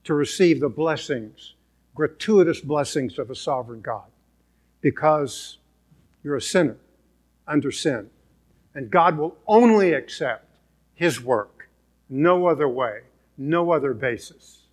to 0.06 0.14
receive 0.14 0.60
the 0.60 0.70
blessings 0.70 1.54
gratuitous 1.96 2.60
blessings 2.60 3.20
of 3.20 3.30
a 3.30 3.36
sovereign 3.36 3.82
God 3.82 4.06
because 4.82 5.58
you're 6.24 6.36
a 6.36 6.42
sinner 6.42 6.78
under 7.48 7.72
sin. 7.72 8.10
And 8.76 8.90
God 8.90 9.18
will 9.18 9.38
only 9.46 9.94
accept 9.94 10.46
His 10.96 11.22
work, 11.22 11.53
no 12.14 12.46
other 12.46 12.70
way, 12.70 13.00
no 13.40 13.72
other 13.72 13.92
basis. 13.92 14.68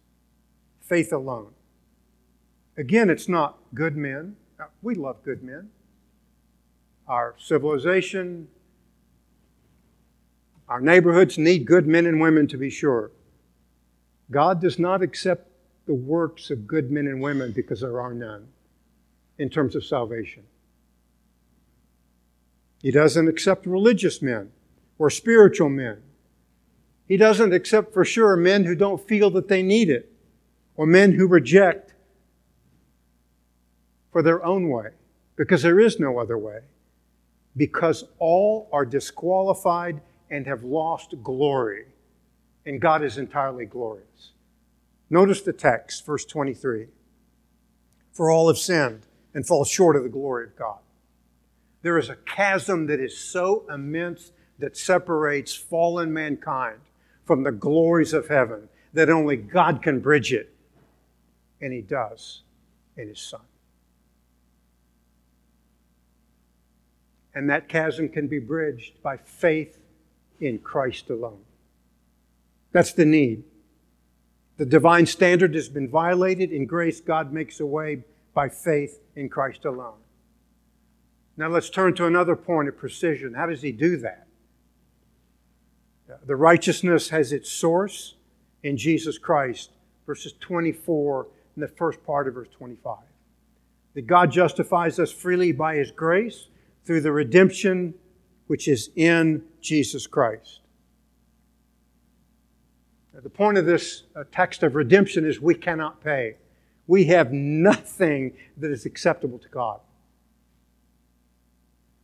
Faith 0.83 1.11
alone. 1.11 1.53
Again, 2.77 3.09
it's 3.09 3.29
not 3.29 3.59
good 3.75 3.97
men. 3.97 4.37
We 4.83 4.95
love 4.95 5.23
good 5.25 5.43
men. 5.43 5.71
Our 7.09 7.35
civilization, 7.39 8.49
our 10.69 10.83
neighborhoods 10.83 11.39
need 11.39 11.65
good 11.65 11.87
men 11.87 12.05
and 12.05 12.21
women 12.21 12.47
to 12.49 12.59
be 12.59 12.69
sure. 12.69 13.11
God 14.31 14.61
does 14.61 14.79
not 14.79 15.01
accept 15.01 15.49
the 15.87 15.95
works 15.95 16.51
of 16.51 16.67
good 16.67 16.91
men 16.91 17.07
and 17.07 17.23
women 17.23 17.53
because 17.53 17.81
there 17.81 18.01
are 18.03 18.13
none 18.13 18.49
in 19.39 19.49
terms 19.49 19.75
of 19.75 19.85
salvation. 19.85 20.43
He 22.83 22.91
doesn't 22.91 23.29
accept 23.29 23.65
religious 23.65 24.21
men 24.21 24.53
or 24.99 25.09
spiritual 25.09 25.71
men. 25.71 26.03
He 27.11 27.17
doesn't 27.17 27.53
accept 27.53 27.93
for 27.93 28.05
sure 28.05 28.37
men 28.37 28.63
who 28.63 28.77
don't 28.77 29.05
feel 29.09 29.31
that 29.31 29.49
they 29.49 29.65
need 29.65 29.91
it 29.91 30.13
or 30.77 30.87
men 30.87 31.11
who 31.11 31.27
reject 31.27 31.93
for 34.13 34.23
their 34.23 34.45
own 34.45 34.69
way 34.69 34.91
because 35.35 35.63
there 35.63 35.81
is 35.81 35.99
no 35.99 36.21
other 36.21 36.39
way. 36.39 36.61
Because 37.57 38.05
all 38.21 38.69
are 38.73 38.87
disqualified 38.87 40.01
and 40.31 40.47
have 40.47 40.63
lost 40.63 41.17
glory, 41.21 41.87
and 42.65 42.81
God 42.81 43.03
is 43.03 43.19
entirely 43.19 43.67
glorious. 43.67 44.31
Notice 45.11 45.41
the 45.41 45.53
text, 45.53 46.07
verse 46.07 46.25
23. 46.25 46.87
For 48.13 48.31
all 48.31 48.47
have 48.47 48.57
sinned 48.57 49.09
and 49.35 49.45
fall 49.45 49.65
short 49.65 49.97
of 49.97 50.05
the 50.05 50.09
glory 50.09 50.45
of 50.45 50.55
God. 50.55 50.79
There 51.83 51.99
is 51.99 52.09
a 52.09 52.15
chasm 52.15 52.87
that 52.87 53.01
is 53.01 53.19
so 53.19 53.65
immense 53.69 54.31
that 54.61 54.77
separates 54.77 55.53
fallen 55.53 56.13
mankind 56.13 56.79
from 57.31 57.45
the 57.45 57.53
glories 57.53 58.13
of 58.13 58.27
heaven 58.27 58.69
that 58.93 59.09
only 59.09 59.37
God 59.37 59.83
can 59.83 60.01
bridge 60.01 60.33
it. 60.33 60.53
And 61.61 61.73
He 61.73 61.81
does 61.81 62.43
in 62.97 63.07
His 63.07 63.21
Son. 63.21 63.43
And 67.33 67.49
that 67.49 67.69
chasm 67.69 68.09
can 68.09 68.27
be 68.27 68.41
bridged 68.41 69.01
by 69.01 69.17
faith 69.17 69.79
in 70.41 70.59
Christ 70.59 71.09
alone. 71.09 71.39
That's 72.73 72.95
the 72.95 73.05
need. 73.05 73.45
The 74.57 74.67
divine 74.67 75.07
standard 75.07 75.55
has 75.55 75.69
been 75.69 75.89
violated. 75.89 76.51
In 76.51 76.67
grace, 76.67 77.01
God 77.01 77.33
makes 77.33 77.61
a 77.61 77.67
way 77.67 78.03
by 78.35 78.49
faith 78.49 78.99
in 79.15 79.29
Christ 79.29 79.65
alone. 79.65 80.01
Now 81.37 81.47
let's 81.47 81.71
turn 81.71 81.95
to 81.95 82.07
another 82.07 82.35
point 82.35 82.69
of 82.69 82.77
precision. 82.77 83.35
How 83.35 83.47
does 83.47 83.63
he 83.63 83.71
do 83.71 83.99
that? 83.99 84.27
The 86.27 86.37
righteousness 86.37 87.11
has 87.11 87.33
its 87.33 87.51
source 87.51 88.15
in 88.63 88.77
Jesus 88.77 89.19
Christ, 89.19 89.71
verses 90.07 90.35
24 90.41 91.27
and 91.55 91.63
the 91.63 91.69
first 91.69 92.05
part 92.05 92.29
of 92.29 92.35
verse 92.35 92.49
25. 92.57 92.99
That 93.95 94.07
God 94.07 94.31
justifies 94.31 94.99
us 94.99 95.13
freely 95.13 95.53
by 95.53 95.77
his 95.77 95.91
grace 95.91 96.49
through 96.85 97.01
the 97.03 97.13
redemption 97.13 97.95
which 98.47 98.67
is 98.67 98.91
in 98.97 99.45
Jesus 99.61 100.07
Christ. 100.07 100.61
Now, 103.15 103.21
the 103.21 103.31
point 103.31 103.59
of 103.59 103.67
this 103.67 104.05
uh, 104.17 104.25
text 104.33 104.63
of 104.63 104.75
redemption 104.75 105.25
is 105.25 105.41
we 105.41 105.55
cannot 105.55 106.03
pay. 106.03 106.37
We 106.87 107.05
have 107.05 107.33
nothing 107.33 108.33
that 108.57 108.71
is 108.71 108.87
acceptable 108.87 109.39
to 109.39 109.49
God. 109.49 109.81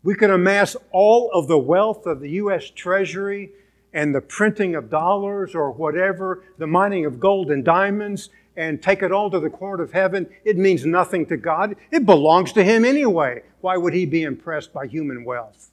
We 0.03 0.15
could 0.15 0.31
amass 0.31 0.77
all 0.93 1.31
of 1.33 1.49
the 1.49 1.59
wealth 1.59 2.07
of 2.07 2.21
the 2.21 2.31
U.S. 2.31 2.71
Treasury 2.71 3.51
and 3.93 4.15
the 4.15 4.21
printing 4.21 4.75
of 4.75 4.91
dollars 4.91 5.55
or 5.55 5.71
whatever, 5.71 6.45
the 6.59 6.67
mining 6.67 7.07
of 7.07 7.19
gold 7.19 7.51
and 7.51 7.65
diamonds, 7.65 8.31
and 8.57 8.83
take 8.83 9.03
it 9.03 9.13
all 9.13 9.31
to 9.31 9.39
the 9.39 9.51
court 9.51 9.81
of 9.81 9.93
heaven. 9.93 10.29
It 10.45 10.57
means 10.57 10.87
nothing 10.87 11.27
to 11.27 11.37
God. 11.37 11.77
It 11.91 12.07
belongs 12.07 12.53
to 12.55 12.65
Him 12.65 12.85
anyway. 12.85 13.43
Why 13.61 13.77
would 13.77 13.95
He 13.95 14.07
be 14.07 14.23
impressed 14.23 14.73
by 14.73 14.87
human 14.87 15.25
wealth? 15.25 15.71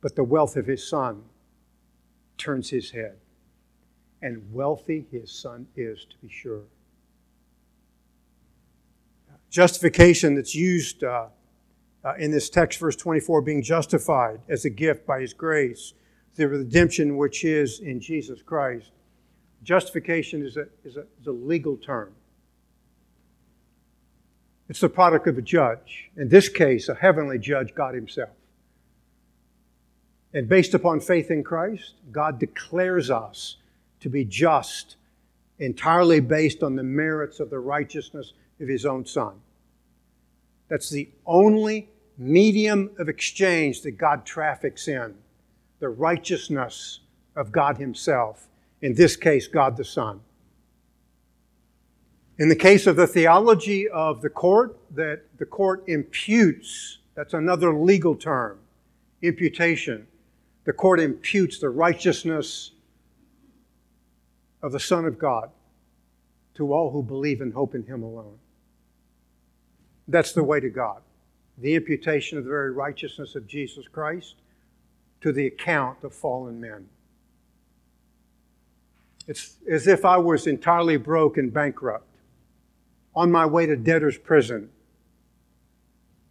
But 0.00 0.14
the 0.14 0.24
wealth 0.24 0.56
of 0.56 0.66
His 0.66 0.88
Son 0.88 1.22
turns 2.36 2.70
His 2.70 2.92
head. 2.92 3.16
And 4.22 4.52
wealthy 4.52 5.06
His 5.10 5.30
Son 5.30 5.66
is, 5.76 6.04
to 6.10 6.16
be 6.22 6.28
sure. 6.28 6.62
Justification 9.50 10.34
that's 10.34 10.54
used. 10.54 11.02
Uh, 11.02 11.26
uh, 12.04 12.14
in 12.18 12.30
this 12.30 12.48
text, 12.48 12.78
verse 12.78 12.94
24, 12.94 13.42
being 13.42 13.62
justified 13.62 14.40
as 14.48 14.64
a 14.64 14.70
gift 14.70 15.04
by 15.04 15.20
His 15.20 15.34
grace, 15.34 15.94
the 16.38 16.46
redemption 16.46 17.16
which 17.16 17.44
is 17.44 17.80
in 17.80 18.00
Jesus 18.00 18.40
Christ. 18.42 18.92
Justification 19.64 20.40
is 20.46 20.56
a, 20.56 20.68
is 20.84 20.96
a, 20.96 21.04
is 21.20 21.26
a 21.26 21.32
legal 21.32 21.76
term. 21.76 22.14
It's 24.68 24.78
the 24.78 24.88
product 24.88 25.26
of 25.26 25.36
a 25.36 25.42
judge. 25.42 26.10
In 26.16 26.28
this 26.28 26.48
case, 26.48 26.88
a 26.88 26.94
heavenly 26.94 27.40
judge, 27.40 27.74
God 27.74 27.96
Himself. 27.96 28.30
And 30.32 30.48
based 30.48 30.74
upon 30.74 31.00
faith 31.00 31.28
in 31.32 31.42
Christ, 31.42 31.94
God 32.12 32.38
declares 32.38 33.10
us 33.10 33.56
to 33.98 34.08
be 34.08 34.24
just, 34.24 34.94
entirely 35.58 36.20
based 36.20 36.62
on 36.62 36.76
the 36.76 36.84
merits 36.84 37.40
of 37.40 37.50
the 37.50 37.58
righteousness 37.58 38.32
of 38.60 38.68
His 38.68 38.86
own 38.86 39.04
Son. 39.04 39.32
That's 40.68 40.88
the 40.88 41.08
only 41.26 41.88
medium 42.16 42.90
of 42.96 43.08
exchange 43.08 43.82
that 43.82 43.92
God 43.92 44.24
traffics 44.24 44.86
in 44.86 45.16
the 45.80 45.88
righteousness 45.88 47.00
of 47.36 47.52
God 47.52 47.76
Himself, 47.78 48.48
in 48.82 48.94
this 48.94 49.16
case, 49.16 49.46
God 49.46 49.76
the 49.76 49.84
Son. 49.84 50.20
In 52.38 52.48
the 52.48 52.56
case 52.56 52.86
of 52.86 52.96
the 52.96 53.06
theology 53.06 53.88
of 53.88 54.22
the 54.22 54.30
court, 54.30 54.76
that 54.94 55.22
the 55.38 55.46
court 55.46 55.84
imputes, 55.88 56.98
that's 57.14 57.34
another 57.34 57.74
legal 57.74 58.14
term, 58.14 58.58
imputation. 59.22 60.06
The 60.64 60.72
court 60.72 61.00
imputes 61.00 61.58
the 61.58 61.70
righteousness 61.70 62.72
of 64.62 64.72
the 64.72 64.80
Son 64.80 65.04
of 65.04 65.18
God 65.18 65.50
to 66.54 66.72
all 66.72 66.90
who 66.90 67.02
believe 67.02 67.40
and 67.40 67.52
hope 67.52 67.74
in 67.74 67.84
Him 67.84 68.02
alone. 68.02 68.38
That's 70.06 70.32
the 70.32 70.44
way 70.44 70.60
to 70.60 70.70
God. 70.70 71.02
The 71.58 71.74
imputation 71.74 72.38
of 72.38 72.44
the 72.44 72.50
very 72.50 72.72
righteousness 72.72 73.34
of 73.34 73.46
Jesus 73.46 73.88
Christ 73.88 74.36
to 75.20 75.32
the 75.32 75.46
account 75.46 76.04
of 76.04 76.14
fallen 76.14 76.60
men. 76.60 76.88
It's 79.26 79.56
as 79.70 79.86
if 79.86 80.04
I 80.04 80.16
was 80.16 80.46
entirely 80.46 80.96
broke 80.96 81.36
and 81.36 81.52
bankrupt, 81.52 82.06
on 83.14 83.30
my 83.30 83.44
way 83.44 83.66
to 83.66 83.76
debtor's 83.76 84.16
prison. 84.16 84.70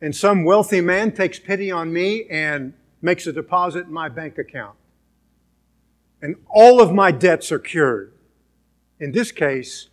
And 0.02 0.16
some 0.16 0.44
wealthy 0.44 0.82
man 0.82 1.12
takes 1.12 1.38
pity 1.38 1.72
on 1.72 1.92
me 1.92 2.26
and 2.30 2.74
makes 3.02 3.28
a 3.28 3.34
deposit 3.34 3.88
in 3.88 3.94
my 3.94 4.10
bank 4.10 4.38
account. 4.38 4.76
And 6.22 6.36
all 6.50 6.82
of 6.82 6.94
my 6.94 7.12
debts 7.12 7.52
are 7.52 7.60
cured. 7.60 8.14
In 9.00 9.12
this 9.12 9.32
case, 9.32 9.90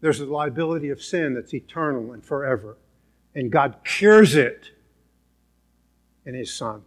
there's 0.00 0.20
a 0.20 0.26
liability 0.26 0.90
of 0.90 1.02
sin 1.02 1.34
that's 1.34 1.52
eternal 1.54 2.12
and 2.12 2.24
forever. 2.24 2.76
And 3.34 3.50
God 3.50 3.76
cures 3.84 4.36
it 4.36 4.70
in 6.24 6.34
His 6.34 6.54
Son 6.54 6.82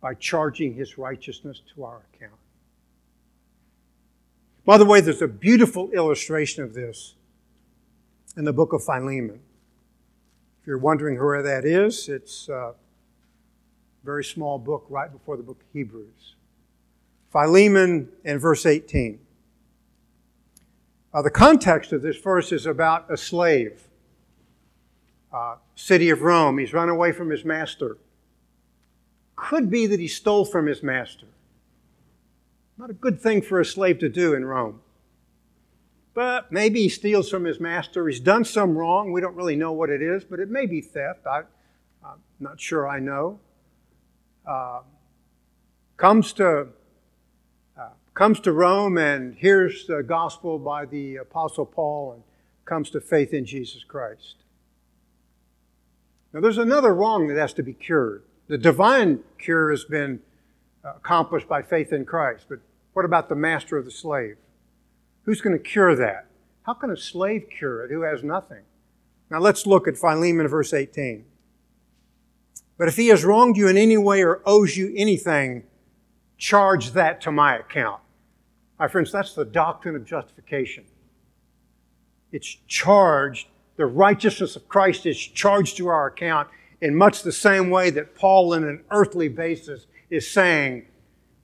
by 0.00 0.14
charging 0.14 0.74
His 0.74 0.98
righteousness 0.98 1.62
to 1.74 1.84
our 1.84 2.02
account. 2.12 2.38
By 4.64 4.78
the 4.78 4.84
way, 4.84 5.00
there's 5.00 5.22
a 5.22 5.28
beautiful 5.28 5.90
illustration 5.92 6.64
of 6.64 6.74
this 6.74 7.14
in 8.36 8.44
the 8.44 8.52
book 8.52 8.72
of 8.72 8.84
Philemon. 8.84 9.40
If 10.60 10.66
you're 10.66 10.78
wondering 10.78 11.16
where 11.18 11.42
that 11.42 11.64
is, 11.64 12.08
it's 12.08 12.48
a 12.48 12.74
very 14.04 14.24
small 14.24 14.58
book 14.58 14.84
right 14.88 15.10
before 15.10 15.36
the 15.36 15.42
book 15.42 15.60
of 15.60 15.66
Hebrews. 15.72 16.34
Philemon 17.30 18.08
and 18.24 18.40
verse 18.40 18.66
18. 18.66 19.18
Uh, 21.12 21.22
the 21.22 21.30
context 21.30 21.92
of 21.92 22.02
this 22.02 22.16
verse 22.18 22.52
is 22.52 22.66
about 22.66 23.10
a 23.10 23.16
slave, 23.16 23.82
uh, 25.32 25.56
city 25.74 26.10
of 26.10 26.22
Rome. 26.22 26.58
He's 26.58 26.72
run 26.72 26.88
away 26.88 27.12
from 27.12 27.30
his 27.30 27.44
master. 27.44 27.98
Could 29.36 29.70
be 29.70 29.86
that 29.86 30.00
he 30.00 30.08
stole 30.08 30.44
from 30.44 30.66
his 30.66 30.82
master. 30.82 31.26
Not 32.78 32.90
a 32.90 32.94
good 32.94 33.20
thing 33.20 33.42
for 33.42 33.60
a 33.60 33.64
slave 33.64 33.98
to 34.00 34.08
do 34.08 34.34
in 34.34 34.44
Rome. 34.44 34.80
But 36.14 36.50
maybe 36.50 36.82
he 36.82 36.88
steals 36.88 37.28
from 37.28 37.44
his 37.44 37.60
master. 37.60 38.08
He's 38.08 38.20
done 38.20 38.44
some 38.44 38.76
wrong. 38.76 39.12
We 39.12 39.20
don't 39.20 39.36
really 39.36 39.56
know 39.56 39.72
what 39.72 39.90
it 39.90 40.00
is, 40.00 40.24
but 40.24 40.40
it 40.40 40.50
may 40.50 40.66
be 40.66 40.80
theft. 40.80 41.26
I, 41.26 41.40
am 42.02 42.20
not 42.40 42.58
sure 42.58 42.88
I 42.88 42.98
know. 42.98 43.38
Uh, 44.46 44.80
comes 45.96 46.32
to 46.34 46.68
comes 48.16 48.40
to 48.40 48.50
Rome 48.50 48.96
and 48.96 49.34
hears 49.34 49.86
the 49.86 50.02
gospel 50.02 50.58
by 50.58 50.86
the 50.86 51.16
Apostle 51.16 51.66
Paul 51.66 52.12
and 52.12 52.22
comes 52.64 52.88
to 52.90 53.00
faith 53.00 53.34
in 53.34 53.44
Jesus 53.44 53.84
Christ. 53.84 54.36
Now, 56.32 56.40
there's 56.40 56.56
another 56.56 56.94
wrong 56.94 57.28
that 57.28 57.36
has 57.36 57.52
to 57.54 57.62
be 57.62 57.74
cured. 57.74 58.22
The 58.48 58.58
divine 58.58 59.20
cure 59.38 59.70
has 59.70 59.84
been 59.84 60.20
accomplished 60.84 61.48
by 61.48 61.62
faith 61.62 61.92
in 61.92 62.04
Christ, 62.04 62.46
but 62.48 62.60
what 62.92 63.04
about 63.04 63.28
the 63.28 63.34
master 63.34 63.76
of 63.76 63.84
the 63.84 63.90
slave? 63.90 64.36
Who's 65.24 65.40
going 65.40 65.56
to 65.56 65.62
cure 65.62 65.96
that? 65.96 66.26
How 66.62 66.74
can 66.74 66.90
a 66.90 66.96
slave 66.96 67.46
cure 67.50 67.84
it 67.84 67.90
who 67.90 68.02
has 68.02 68.22
nothing? 68.22 68.62
Now 69.30 69.40
let's 69.40 69.66
look 69.66 69.88
at 69.88 69.98
Philemon, 69.98 70.46
verse 70.46 70.72
18. 70.72 71.24
But 72.78 72.88
if 72.88 72.96
he 72.96 73.08
has 73.08 73.24
wronged 73.24 73.56
you 73.56 73.68
in 73.68 73.76
any 73.76 73.96
way 73.96 74.22
or 74.22 74.42
owes 74.46 74.76
you 74.76 74.92
anything, 74.96 75.64
charge 76.36 76.92
that 76.92 77.20
to 77.22 77.32
my 77.32 77.56
account. 77.56 78.00
My 78.78 78.86
friends, 78.86 79.10
that's 79.10 79.34
the 79.34 79.44
doctrine 79.44 79.96
of 79.96 80.04
justification. 80.04 80.84
It's 82.30 82.58
charged, 82.66 83.48
the 83.76 83.86
righteousness 83.86 84.54
of 84.54 84.68
Christ 84.68 85.06
is 85.06 85.18
charged 85.18 85.78
to 85.78 85.88
our 85.88 86.06
account 86.06 86.48
in 86.80 86.94
much 86.94 87.22
the 87.22 87.32
same 87.32 87.70
way 87.70 87.90
that 87.90 88.14
Paul, 88.14 88.52
in 88.54 88.64
an 88.64 88.84
earthly 88.90 89.28
basis, 89.28 89.86
is 90.10 90.30
saying, 90.30 90.86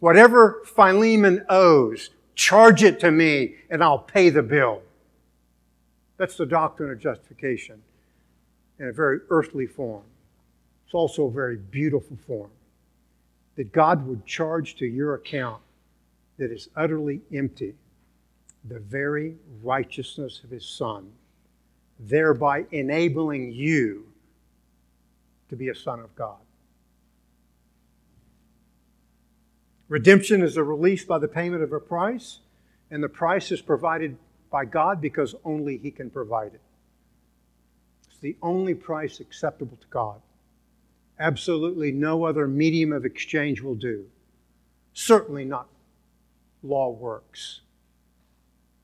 whatever 0.00 0.62
Philemon 0.64 1.44
owes, 1.48 2.10
charge 2.34 2.82
it 2.82 3.00
to 3.00 3.10
me 3.10 3.56
and 3.70 3.82
I'll 3.82 3.98
pay 3.98 4.30
the 4.30 4.42
bill. 4.42 4.82
That's 6.16 6.36
the 6.36 6.46
doctrine 6.46 6.90
of 6.90 6.98
justification 6.98 7.82
in 8.78 8.88
a 8.88 8.92
very 8.92 9.20
earthly 9.30 9.66
form. 9.66 10.04
It's 10.84 10.94
also 10.94 11.26
a 11.26 11.30
very 11.30 11.56
beautiful 11.56 12.16
form. 12.26 12.50
That 13.56 13.72
God 13.72 14.06
would 14.06 14.24
charge 14.24 14.76
to 14.76 14.86
your 14.86 15.14
account 15.14 15.62
that 16.38 16.50
is 16.50 16.68
utterly 16.74 17.20
empty 17.34 17.74
the 18.68 18.78
very 18.78 19.36
righteousness 19.62 20.40
of 20.44 20.50
His 20.50 20.64
Son, 20.64 21.10
thereby 21.98 22.64
enabling 22.70 23.52
you 23.52 24.06
to 25.52 25.56
be 25.56 25.68
a 25.68 25.74
son 25.74 26.00
of 26.00 26.16
God. 26.16 26.38
Redemption 29.90 30.42
is 30.42 30.56
a 30.56 30.64
release 30.64 31.04
by 31.04 31.18
the 31.18 31.28
payment 31.28 31.62
of 31.62 31.74
a 31.74 31.78
price, 31.78 32.38
and 32.90 33.02
the 33.02 33.08
price 33.10 33.52
is 33.52 33.60
provided 33.60 34.16
by 34.50 34.64
God 34.64 35.02
because 35.02 35.34
only 35.44 35.76
He 35.76 35.90
can 35.90 36.08
provide 36.08 36.54
it. 36.54 36.62
It's 38.08 38.18
the 38.20 38.34
only 38.40 38.72
price 38.72 39.20
acceptable 39.20 39.76
to 39.76 39.86
God. 39.88 40.22
Absolutely 41.20 41.92
no 41.92 42.24
other 42.24 42.48
medium 42.48 42.90
of 42.90 43.04
exchange 43.04 43.60
will 43.60 43.74
do. 43.74 44.06
Certainly 44.94 45.44
not 45.44 45.68
law 46.62 46.88
works. 46.88 47.60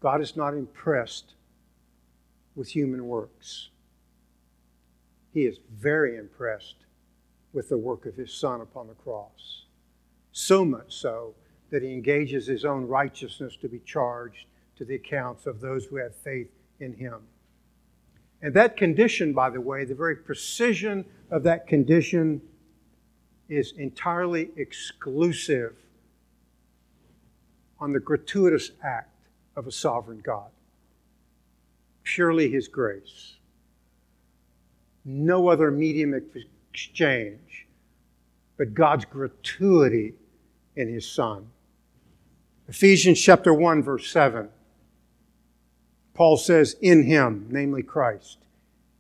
God 0.01 0.21
is 0.21 0.37
not 0.37 0.53
impressed 0.53 1.33
with 2.55 2.69
human 2.69 3.09
works. 3.09 3.71
He 5.33 5.45
is 5.45 5.59
very 5.71 6.17
impressed 6.17 6.77
with 7.53 7.69
the 7.69 7.79
work 7.79 8.07
of 8.07 8.17
His 8.17 8.33
Son 8.33 8.61
upon 8.61 8.89
the 8.89 8.95
cross 8.95 9.65
so 10.39 10.65
much 10.65 10.95
so 10.95 11.35
that 11.71 11.83
he 11.83 11.93
engages 11.93 12.47
his 12.47 12.65
own 12.65 12.87
righteousness 12.87 13.57
to 13.61 13.69
be 13.69 13.81
charged 13.81 14.47
to 14.77 14.85
the 14.85 14.95
accounts 14.95 15.47
of 15.47 15.61
those 15.61 15.85
who 15.85 15.97
have 15.97 16.15
faith 16.15 16.49
in 16.81 16.93
him. 16.93 17.21
And 18.41 18.55
that 18.55 18.77
condition, 18.77 19.33
by 19.33 19.51
the 19.51 19.61
way, 19.61 19.85
the 19.85 19.97
very 19.97 20.15
precision 20.15 21.05
of 21.31 21.43
that 21.43 21.67
condition 21.67 22.41
is 23.49 23.73
entirely 23.77 24.51
exclusive 24.57 25.75
on 27.81 27.93
the 27.93 28.01
gratuitous 28.01 28.71
act 28.83 29.27
of 29.57 29.67
a 29.67 29.73
sovereign 29.73 30.21
God. 30.21 30.51
Purely 32.05 32.49
His 32.49 32.69
grace. 32.69 33.38
No 35.11 35.49
other 35.49 35.71
medium 35.71 36.13
of 36.13 36.23
exchange, 36.71 37.67
but 38.59 38.75
God's 38.75 39.07
gratuity 39.07 40.13
in 40.77 40.93
his 40.93 41.11
Son. 41.11 41.47
Ephesians 42.69 43.19
chapter 43.19 43.55
1, 43.55 43.83
verse 43.83 44.11
7. 44.11 44.51
Paul 46.13 46.37
says, 46.37 46.77
In 46.83 47.05
him, 47.05 47.47
namely 47.49 47.83
Christ. 47.83 48.45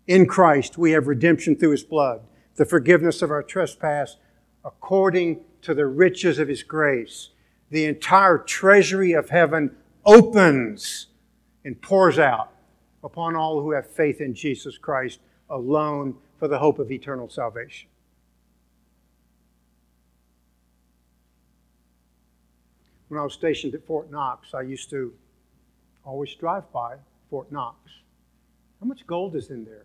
In 0.06 0.24
Christ 0.24 0.78
we 0.78 0.92
have 0.92 1.08
redemption 1.08 1.54
through 1.54 1.72
his 1.72 1.84
blood, 1.84 2.22
the 2.56 2.64
forgiveness 2.64 3.20
of 3.20 3.30
our 3.30 3.42
trespass 3.42 4.16
according 4.64 5.40
to 5.60 5.74
the 5.74 5.84
riches 5.84 6.38
of 6.38 6.48
his 6.48 6.62
grace. 6.62 7.28
The 7.68 7.84
entire 7.84 8.38
treasury 8.38 9.12
of 9.12 9.28
heaven 9.28 9.76
opens 10.06 11.08
and 11.66 11.78
pours 11.82 12.18
out 12.18 12.50
upon 13.04 13.36
all 13.36 13.60
who 13.60 13.72
have 13.72 13.86
faith 13.86 14.22
in 14.22 14.32
Jesus 14.32 14.78
Christ 14.78 15.20
alone 15.50 16.16
for 16.38 16.48
the 16.48 16.58
hope 16.58 16.78
of 16.78 16.90
eternal 16.90 17.28
salvation. 17.28 17.88
when 23.08 23.18
I 23.18 23.24
was 23.24 23.32
stationed 23.32 23.74
at 23.74 23.84
Fort 23.86 24.10
Knox, 24.10 24.54
I 24.54 24.62
used 24.62 24.90
to 24.90 25.12
always 26.04 26.34
drive 26.34 26.70
by 26.72 26.96
Fort 27.30 27.50
Knox. 27.50 27.76
How 28.80 28.86
much 28.86 29.06
gold 29.06 29.34
is 29.34 29.50
in 29.50 29.64
there? 29.64 29.84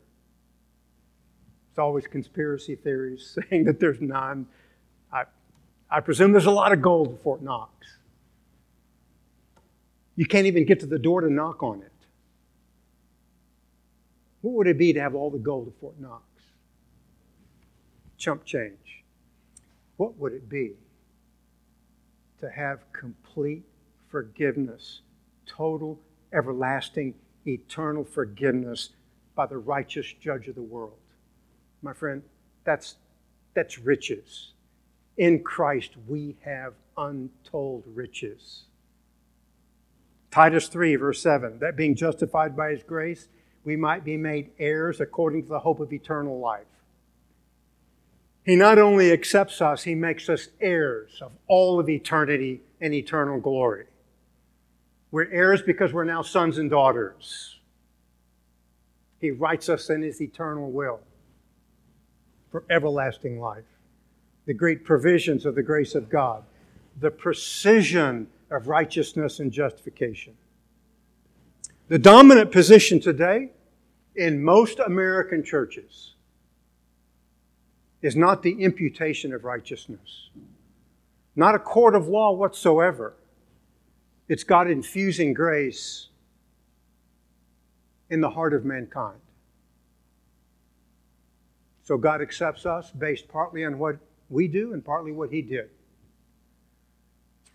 It's 1.72 1.80
always 1.80 2.06
conspiracy 2.06 2.76
theories 2.76 3.38
saying 3.50 3.64
that 3.66 3.80
there's 3.80 4.02
none. 4.02 4.46
I, 5.12 5.24
I 5.90 6.02
presume 6.02 6.32
there's 6.32 6.46
a 6.46 6.52
lot 6.52 6.74
of 6.74 6.82
gold 6.82 7.14
at 7.14 7.24
Fort 7.24 7.42
Knox. 7.42 7.72
You 10.16 10.26
can't 10.26 10.46
even 10.46 10.66
get 10.66 10.82
to 10.82 10.86
the 10.86 11.00
door 11.00 11.22
to 11.22 11.30
knock 11.32 11.64
on 11.64 11.82
it. 11.82 11.92
What 14.44 14.54
would 14.54 14.68
it 14.68 14.78
be 14.78 14.94
to 14.94 15.02
have 15.02 15.16
all 15.16 15.32
the 15.32 15.40
gold 15.40 15.68
of 15.70 15.76
Fort 15.78 16.00
Knox? 16.00 16.24
Chump 18.18 18.46
change. 18.46 19.04
What 19.98 20.18
would 20.20 20.34
it 20.34 20.48
be 20.48 20.74
to 22.40 22.50
have 22.50 22.84
complete 22.92 23.64
forgiveness, 24.10 25.00
total, 25.46 25.98
everlasting, 26.34 27.14
eternal 27.48 28.04
forgiveness 28.04 28.90
by 29.34 29.46
the 29.46 29.58
righteous 29.58 30.14
judge 30.20 30.50
of 30.50 30.56
the 30.56 30.62
world. 30.62 30.98
My 31.82 31.94
friend, 31.94 32.22
that's, 32.66 32.98
that's 33.54 33.80
riches. 33.80 34.52
In 35.16 35.42
Christ, 35.42 35.92
we 36.06 36.36
have 36.44 36.74
untold 36.98 37.86
riches. 37.88 38.64
Titus 40.30 40.68
3, 40.68 40.98
verse 40.98 41.22
7 41.22 41.60
that 41.60 41.78
being 41.78 41.96
justified 41.96 42.58
by 42.58 42.72
his 42.72 42.84
grace, 42.84 43.30
we 43.64 43.76
might 43.76 44.04
be 44.04 44.18
made 44.18 44.52
heirs 44.60 45.00
according 45.00 45.44
to 45.44 45.50
the 45.50 45.60
hope 45.60 45.80
of 45.80 45.94
eternal 45.94 46.40
life. 46.40 46.66
He 48.46 48.56
not 48.56 48.78
only 48.78 49.12
accepts 49.12 49.62
us, 49.62 49.84
He 49.84 49.96
makes 49.96 50.28
us 50.28 50.50
heirs 50.60 51.20
of 51.22 51.32
all 51.48 51.80
of 51.80 51.90
eternity 51.90 52.62
and 52.82 52.94
eternal 52.94 53.40
glory. 53.40 53.86
We're 55.12 55.32
heirs 55.32 55.62
because 55.62 55.94
we're 55.94 56.04
now 56.04 56.24
sons 56.24 56.58
and 56.58 56.70
daughters. 56.70 57.60
He 59.20 59.32
writes 59.32 59.70
us 59.70 59.90
in 59.90 60.02
His 60.02 60.22
eternal 60.22 60.72
will 60.72 61.00
for 62.52 62.66
everlasting 62.70 63.40
life. 63.40 63.64
The 64.46 64.54
great 64.54 64.84
provisions 64.84 65.46
of 65.46 65.56
the 65.56 65.64
grace 65.64 65.96
of 65.96 66.10
God, 66.10 66.44
the 67.00 67.12
precision 67.12 68.28
of 68.52 68.68
righteousness 68.68 69.40
and 69.40 69.52
justification. 69.52 70.34
The 71.90 72.00
dominant 72.00 72.52
position 72.52 73.02
today 73.02 73.50
in 74.16 74.42
most 74.42 74.80
American 74.80 75.44
churches 75.44 76.14
is 78.02 78.16
not 78.16 78.42
the 78.42 78.64
imputation 78.64 79.34
of 79.34 79.44
righteousness, 79.44 80.30
not 81.36 81.56
a 81.56 81.60
court 81.60 81.94
of 81.94 82.08
law 82.08 82.32
whatsoever. 82.32 83.16
It's 84.30 84.46
God 84.46 84.70
infusing 84.70 85.34
grace 85.34 86.08
in 88.10 88.22
the 88.22 88.30
heart 88.30 88.54
of 88.54 88.64
mankind. 88.64 89.20
So 91.84 91.98
God 91.98 92.22
accepts 92.22 92.66
us 92.66 92.92
based 92.92 93.28
partly 93.28 93.66
on 93.66 93.78
what 93.78 93.98
we 94.30 94.48
do 94.48 94.72
and 94.72 94.86
partly 94.86 95.12
what 95.12 95.32
He 95.32 95.42
did. 95.42 95.70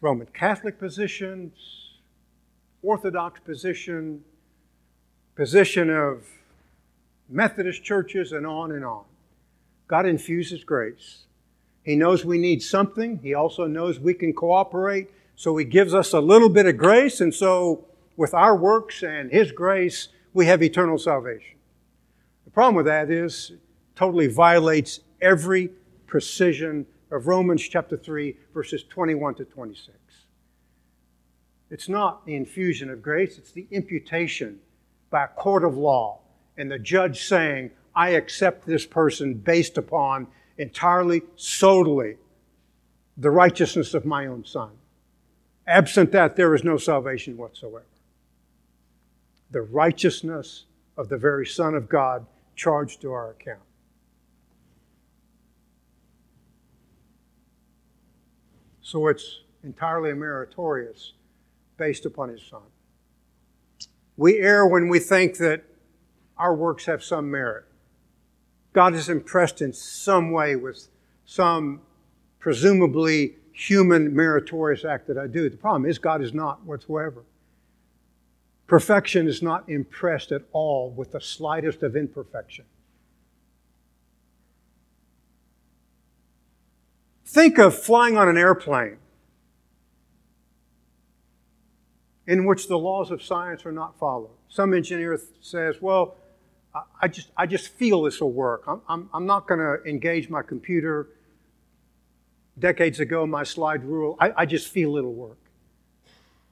Roman 0.03 0.27
Catholic 0.27 0.79
positions, 0.79 1.78
Orthodox 2.83 3.41
position, 3.41 4.23
position 5.35 5.91
of 5.91 6.25
Methodist 7.29 7.83
churches, 7.85 8.33
and 8.33 8.47
on 8.47 8.73
and 8.73 8.85
on. 8.85 9.05
God 9.87 10.07
infuses 10.07 10.65
grace. 10.65 11.25
He 11.83 11.97
knows 11.97 12.25
we 12.25 12.39
need 12.39 12.63
something. 12.63 13.19
He 13.23 13.35
also 13.35 13.67
knows 13.67 13.99
we 13.99 14.15
can 14.15 14.33
cooperate. 14.33 15.11
So 15.37 15.57
He 15.57 15.65
gives 15.65 15.95
us 15.95 16.13
a 16.13 16.21
little 16.21 16.49
bit 16.49 16.67
of 16.67 16.77
grace. 16.77 17.21
And 17.21 17.35
so, 17.35 17.85
with 18.17 18.35
our 18.35 18.57
works 18.57 19.03
and 19.03 19.31
His 19.31 19.53
grace, 19.53 20.09
we 20.35 20.47
have 20.47 20.63
eternal 20.63 20.99
salvation. 20.99 21.57
The 22.45 22.51
problem 22.51 22.75
with 22.75 22.87
that 22.87 23.11
is 23.11 23.51
it 23.53 23.61
totally 23.97 24.27
violates 24.27 25.01
every 25.21 25.71
precision 26.07 26.87
of 27.11 27.27
Romans 27.27 27.63
chapter 27.63 27.97
3, 27.97 28.37
verses 28.53 28.85
21 28.85 29.35
to 29.37 29.45
26. 29.45 29.97
It's 31.71 31.89
not 31.89 32.25
the 32.25 32.35
infusion 32.35 32.91
of 32.91 33.03
grace, 33.03 33.39
it's 33.39 33.53
the 33.53 33.67
imputation 33.71 34.61
by 35.11 35.25
a 35.25 35.29
court 35.29 35.65
of 35.65 35.77
law 35.77 36.21
and 36.57 36.71
the 36.71 36.79
judge 36.79 37.25
saying, 37.25 37.71
I 37.95 38.11
accept 38.11 38.67
this 38.67 38.87
person 38.87 39.35
based 39.35 39.79
upon 39.79 40.27
entirely, 40.57 41.23
solely 41.37 42.17
the 43.17 43.31
righteousness 43.31 43.95
of 43.95 44.05
my 44.05 44.27
own 44.27 44.45
son. 44.45 44.71
Absent 45.67 46.13
that, 46.13 46.37
there 46.37 46.55
is 46.55 46.65
no 46.65 46.77
salvation 46.77 47.37
whatsoever. 47.37 47.85
The 49.51 49.63
righteousness 49.63 50.65
of 50.97 51.09
the 51.09 51.17
very 51.17 51.47
Son 51.47 51.75
of 51.75 51.89
God 51.89 52.27
charged 52.57 53.01
to 53.03 53.13
our 53.13 53.31
account. 53.31 53.61
So 58.81 59.07
it's 59.09 59.43
entirely 59.63 60.13
meritorious 60.13 61.13
based 61.79 62.05
upon 62.05 62.29
his 62.29 62.43
Son. 62.43 62.61
We 64.17 64.39
err 64.39 64.67
when 64.67 64.89
we 64.89 64.99
think 64.99 65.39
that 65.39 65.65
our 66.37 66.55
works 66.55 66.85
have 66.87 67.03
some 67.03 67.31
merit. 67.31 67.65
God 68.73 68.95
is 68.95 69.09
impressed 69.09 69.63
in 69.63 69.73
some 69.73 70.31
way 70.31 70.57
with 70.57 70.89
some 71.25 71.81
presumably 72.39 73.37
human 73.53 74.15
meritorious 74.15 74.85
act 74.85 75.07
that 75.09 75.19
I 75.19 75.27
do. 75.27 75.49
The 75.49 75.57
problem 75.57 75.87
is, 75.87 75.99
God 75.99 76.23
is 76.23 76.35
not 76.35 76.65
whatsoever. 76.65 77.25
Perfection 78.67 79.27
is 79.27 79.43
not 79.43 79.69
impressed 79.69 80.31
at 80.31 80.43
all 80.53 80.91
with 80.91 81.13
the 81.13 81.21
slightest 81.21 81.83
of 81.83 81.97
imperfection. 81.97 82.67
Think 87.25 87.59
of 87.59 87.77
flying 87.77 88.17
on 88.17 88.29
an 88.29 88.37
airplane 88.37 88.99
in 92.29 92.45
which 92.45 92.69
the 92.69 92.79
laws 92.79 93.11
of 93.11 93.23
science 93.23 93.65
are 93.65 93.73
not 93.73 93.99
followed. 93.99 94.37
Some 94.49 94.75
engineer 94.75 95.19
says, 95.41 95.81
well, 95.81 96.17
I 97.01 97.09
just, 97.09 97.31
I 97.37 97.47
just 97.47 97.69
feel 97.71 98.03
this 98.03 98.21
will 98.21 98.33
work. 98.33 98.65
I'm, 98.69 98.83
I'm, 98.87 99.11
I'm 99.15 99.27
not 99.27 99.49
going 99.49 99.61
to 99.61 99.83
engage 99.89 100.29
my 100.29 100.43
computer. 100.43 101.09
Decades 102.59 103.01
ago, 103.01 103.27
my 103.27 103.45
slide 103.45 103.83
rule, 103.83 104.17
I, 104.21 104.33
I 104.37 104.47
just 104.47 104.69
feel 104.69 104.97
it'll 104.97 105.15
work. 105.15 105.39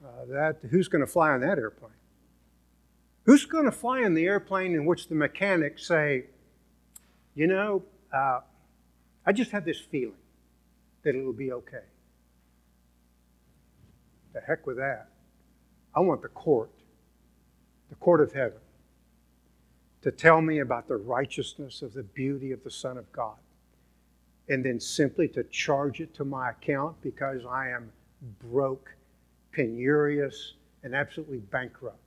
Uh, 0.03 0.25
that, 0.29 0.57
who's 0.71 0.87
going 0.87 1.01
to 1.05 1.11
fly 1.11 1.29
on 1.29 1.41
that 1.41 1.59
airplane? 1.59 1.91
Who's 3.25 3.45
going 3.45 3.65
to 3.65 3.71
fly 3.71 4.01
in 4.01 4.15
the 4.15 4.25
airplane 4.25 4.73
in 4.73 4.85
which 4.85 5.09
the 5.09 5.15
mechanics 5.15 5.85
say, 5.85 6.25
you 7.35 7.45
know, 7.45 7.83
uh, 8.11 8.39
I 9.25 9.31
just 9.31 9.51
have 9.51 9.63
this 9.63 9.79
feeling 9.79 10.15
that 11.03 11.13
it'll 11.13 11.33
be 11.33 11.51
okay? 11.51 11.85
The 14.33 14.41
heck 14.41 14.65
with 14.65 14.77
that. 14.77 15.09
I 15.97 15.99
want 15.99 16.21
the 16.21 16.27
court, 16.27 16.69
the 17.89 17.95
court 17.95 18.21
of 18.21 18.31
heaven 18.31 18.59
to 20.03 20.11
tell 20.11 20.41
me 20.41 20.59
about 20.59 20.87
the 20.87 20.95
righteousness 20.95 21.81
of 21.81 21.91
the 21.91 22.03
beauty 22.03 22.51
of 22.51 22.63
the 22.63 22.69
Son 22.69 22.99
of 22.99 23.11
God, 23.11 23.39
and 24.47 24.63
then 24.63 24.79
simply 24.79 25.27
to 25.29 25.43
charge 25.45 25.99
it 25.99 26.13
to 26.13 26.23
my 26.23 26.51
account 26.51 27.01
because 27.01 27.41
I 27.49 27.69
am 27.69 27.91
broke, 28.43 28.93
penurious, 29.51 30.51
and 30.83 30.93
absolutely 30.93 31.39
bankrupt. 31.39 31.97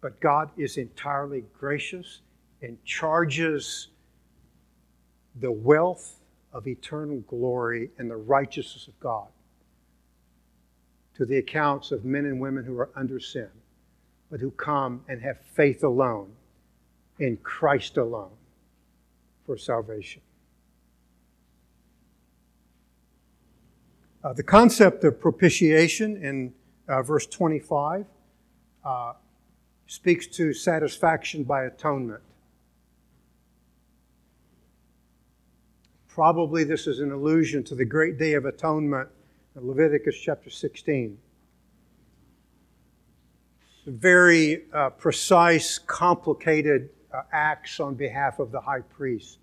But 0.00 0.18
God 0.18 0.50
is 0.56 0.76
entirely 0.76 1.44
gracious 1.56 2.22
and 2.60 2.76
charges 2.84 3.86
the 5.36 5.52
wealth 5.52 6.18
of 6.52 6.66
eternal 6.66 7.20
glory 7.28 7.90
and 7.98 8.10
the 8.10 8.16
righteousness 8.16 8.88
of 8.88 8.98
God 8.98 9.28
to 11.16 11.24
the 11.24 11.38
accounts 11.38 11.92
of 11.92 12.04
men 12.04 12.24
and 12.26 12.40
women 12.40 12.64
who 12.64 12.76
are 12.78 12.90
under 12.96 13.20
sin, 13.20 13.48
but 14.30 14.40
who 14.40 14.50
come 14.50 15.04
and 15.08 15.22
have 15.22 15.38
faith 15.54 15.84
alone 15.84 16.32
in 17.18 17.36
Christ 17.38 17.96
alone 17.96 18.32
for 19.46 19.56
salvation. 19.56 20.22
Uh, 24.24 24.32
the 24.32 24.42
concept 24.42 25.04
of 25.04 25.20
propitiation 25.20 26.16
in 26.16 26.52
uh, 26.88 27.02
verse 27.02 27.26
25 27.26 28.06
uh, 28.84 29.12
speaks 29.86 30.26
to 30.26 30.52
satisfaction 30.52 31.44
by 31.44 31.64
atonement. 31.64 32.22
Probably 36.08 36.64
this 36.64 36.86
is 36.86 37.00
an 37.00 37.12
allusion 37.12 37.62
to 37.64 37.74
the 37.74 37.84
great 37.84 38.18
day 38.18 38.32
of 38.32 38.46
atonement 38.46 39.08
Leviticus 39.56 40.16
chapter 40.16 40.50
16 40.50 41.18
very 43.86 44.62
uh, 44.72 44.90
precise, 44.90 45.78
complicated 45.78 46.90
uh, 47.12 47.22
acts 47.32 47.80
on 47.80 47.94
behalf 47.94 48.38
of 48.38 48.50
the 48.50 48.60
high 48.60 48.80
priest. 48.80 49.38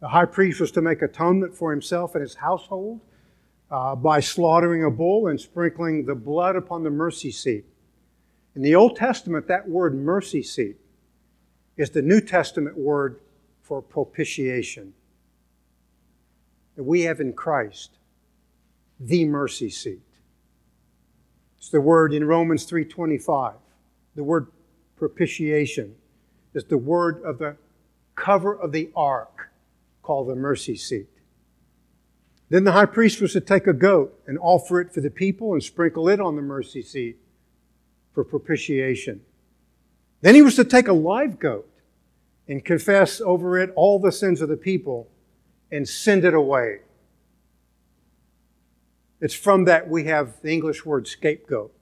The 0.00 0.08
high 0.08 0.24
priest 0.24 0.60
was 0.60 0.70
to 0.72 0.82
make 0.82 1.02
atonement 1.02 1.54
for 1.54 1.70
himself 1.70 2.14
and 2.14 2.22
his 2.22 2.34
household 2.34 3.00
uh, 3.70 3.94
by 3.96 4.20
slaughtering 4.20 4.84
a 4.84 4.90
bull 4.90 5.28
and 5.28 5.40
sprinkling 5.40 6.04
the 6.04 6.14
blood 6.14 6.56
upon 6.56 6.82
the 6.82 6.90
mercy 6.90 7.30
seat. 7.30 7.64
In 8.54 8.62
the 8.62 8.74
Old 8.74 8.96
Testament, 8.96 9.48
that 9.48 9.68
word 9.68 9.94
mercy 9.94 10.42
seat 10.42 10.76
is 11.76 11.90
the 11.90 12.02
New 12.02 12.20
Testament 12.20 12.78
word 12.78 13.20
for 13.62 13.82
propitiation. 13.82 14.94
That 16.76 16.84
we 16.84 17.02
have 17.02 17.20
in 17.20 17.32
Christ 17.32 17.98
the 18.98 19.24
mercy 19.24 19.70
seat. 19.70 20.00
It's 21.58 21.70
the 21.70 21.80
word 21.80 22.12
in 22.12 22.26
Romans 22.26 22.64
3:25. 22.64 23.54
The 24.14 24.24
word 24.24 24.48
propitiation 24.96 25.96
is 26.52 26.64
the 26.64 26.78
word 26.78 27.22
of 27.22 27.38
the 27.38 27.56
cover 28.14 28.54
of 28.54 28.72
the 28.72 28.90
ark 28.94 29.50
called 30.02 30.28
the 30.28 30.36
mercy 30.36 30.76
seat. 30.76 31.08
Then 32.50 32.64
the 32.64 32.72
high 32.72 32.86
priest 32.86 33.20
was 33.20 33.32
to 33.32 33.40
take 33.40 33.66
a 33.66 33.72
goat 33.72 34.20
and 34.26 34.38
offer 34.38 34.80
it 34.80 34.92
for 34.92 35.00
the 35.00 35.10
people 35.10 35.54
and 35.54 35.62
sprinkle 35.62 36.08
it 36.08 36.20
on 36.20 36.36
the 36.36 36.42
mercy 36.42 36.82
seat 36.82 37.16
for 38.12 38.22
propitiation. 38.22 39.22
Then 40.20 40.34
he 40.34 40.42
was 40.42 40.56
to 40.56 40.64
take 40.64 40.86
a 40.86 40.92
live 40.92 41.38
goat 41.38 41.68
and 42.46 42.64
confess 42.64 43.20
over 43.20 43.58
it 43.58 43.72
all 43.74 43.98
the 43.98 44.12
sins 44.12 44.40
of 44.40 44.48
the 44.48 44.56
people 44.56 45.08
and 45.72 45.88
send 45.88 46.24
it 46.24 46.34
away. 46.34 46.80
It's 49.20 49.34
from 49.34 49.64
that 49.64 49.88
we 49.88 50.04
have 50.04 50.40
the 50.42 50.52
English 50.52 50.84
word 50.84 51.06
scapegoat. 51.06 51.72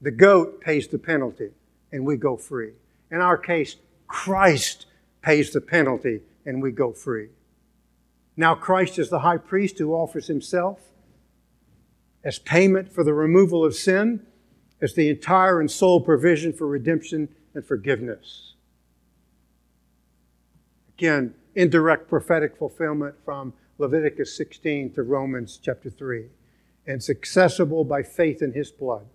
The 0.00 0.10
goat 0.10 0.60
pays 0.60 0.88
the 0.88 0.98
penalty 0.98 1.50
and 1.92 2.04
we 2.04 2.16
go 2.16 2.36
free. 2.36 2.72
In 3.10 3.20
our 3.20 3.38
case, 3.38 3.76
Christ 4.06 4.86
pays 5.22 5.52
the 5.52 5.60
penalty 5.60 6.22
and 6.44 6.62
we 6.62 6.70
go 6.70 6.92
free. 6.92 7.28
Now, 8.36 8.54
Christ 8.54 8.98
is 8.98 9.08
the 9.08 9.20
high 9.20 9.38
priest 9.38 9.78
who 9.78 9.94
offers 9.94 10.26
himself 10.26 10.80
as 12.22 12.38
payment 12.38 12.92
for 12.92 13.04
the 13.04 13.14
removal 13.14 13.64
of 13.64 13.74
sin, 13.74 14.26
as 14.82 14.94
the 14.94 15.08
entire 15.08 15.60
and 15.60 15.70
sole 15.70 16.00
provision 16.00 16.52
for 16.52 16.66
redemption 16.66 17.28
and 17.54 17.64
forgiveness. 17.64 18.54
Again, 20.98 21.34
indirect 21.54 22.08
prophetic 22.08 22.56
fulfillment 22.56 23.14
from 23.24 23.54
Leviticus 23.78 24.36
16 24.36 24.92
to 24.94 25.02
Romans 25.02 25.58
chapter 25.62 25.90
3. 25.90 26.26
And 26.86 26.96
it's 26.96 27.10
accessible 27.10 27.84
by 27.84 28.02
faith 28.02 28.42
in 28.42 28.52
his 28.52 28.70
blood. 28.70 29.06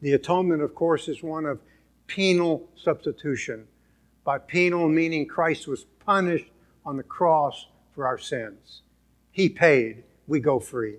The 0.00 0.12
atonement, 0.12 0.62
of 0.62 0.74
course, 0.74 1.08
is 1.08 1.22
one 1.22 1.44
of 1.44 1.60
penal 2.06 2.68
substitution. 2.76 3.66
By 4.24 4.38
penal, 4.38 4.88
meaning 4.88 5.26
Christ 5.26 5.66
was 5.66 5.84
punished 6.04 6.50
on 6.86 6.96
the 6.96 7.02
cross 7.02 7.66
for 7.94 8.06
our 8.06 8.18
sins. 8.18 8.82
He 9.30 9.48
paid, 9.48 10.04
we 10.26 10.40
go 10.40 10.60
free. 10.60 10.96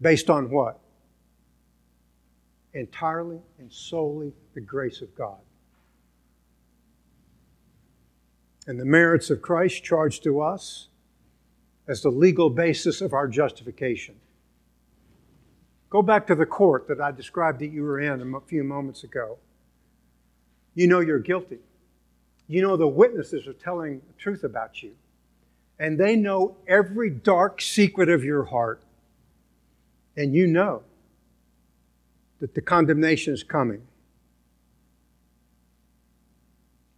Based 0.00 0.30
on 0.30 0.50
what? 0.50 0.80
Entirely 2.72 3.40
and 3.58 3.72
solely 3.72 4.32
the 4.54 4.60
grace 4.60 5.02
of 5.02 5.14
God. 5.14 5.38
And 8.66 8.80
the 8.80 8.84
merits 8.84 9.30
of 9.30 9.42
Christ 9.42 9.84
charged 9.84 10.22
to 10.24 10.40
us 10.40 10.88
as 11.88 12.02
the 12.02 12.10
legal 12.10 12.50
basis 12.50 13.00
of 13.00 13.12
our 13.12 13.28
justification. 13.28 14.16
Go 15.88 16.02
back 16.02 16.26
to 16.26 16.34
the 16.34 16.46
court 16.46 16.88
that 16.88 17.00
I 17.00 17.12
described 17.12 17.60
that 17.60 17.68
you 17.68 17.82
were 17.82 18.00
in 18.00 18.34
a 18.34 18.40
few 18.40 18.64
moments 18.64 19.04
ago 19.04 19.38
you 20.76 20.86
know 20.86 21.00
you're 21.00 21.18
guilty. 21.18 21.58
You 22.46 22.62
know 22.62 22.76
the 22.76 22.86
witnesses 22.86 23.48
are 23.48 23.54
telling 23.54 24.02
the 24.06 24.12
truth 24.18 24.44
about 24.44 24.82
you. 24.84 24.92
And 25.80 25.98
they 25.98 26.14
know 26.14 26.56
every 26.68 27.10
dark 27.10 27.60
secret 27.60 28.08
of 28.08 28.22
your 28.22 28.44
heart. 28.44 28.82
And 30.16 30.34
you 30.34 30.46
know 30.46 30.82
that 32.40 32.54
the 32.54 32.60
condemnation 32.60 33.34
is 33.34 33.42
coming. 33.42 33.82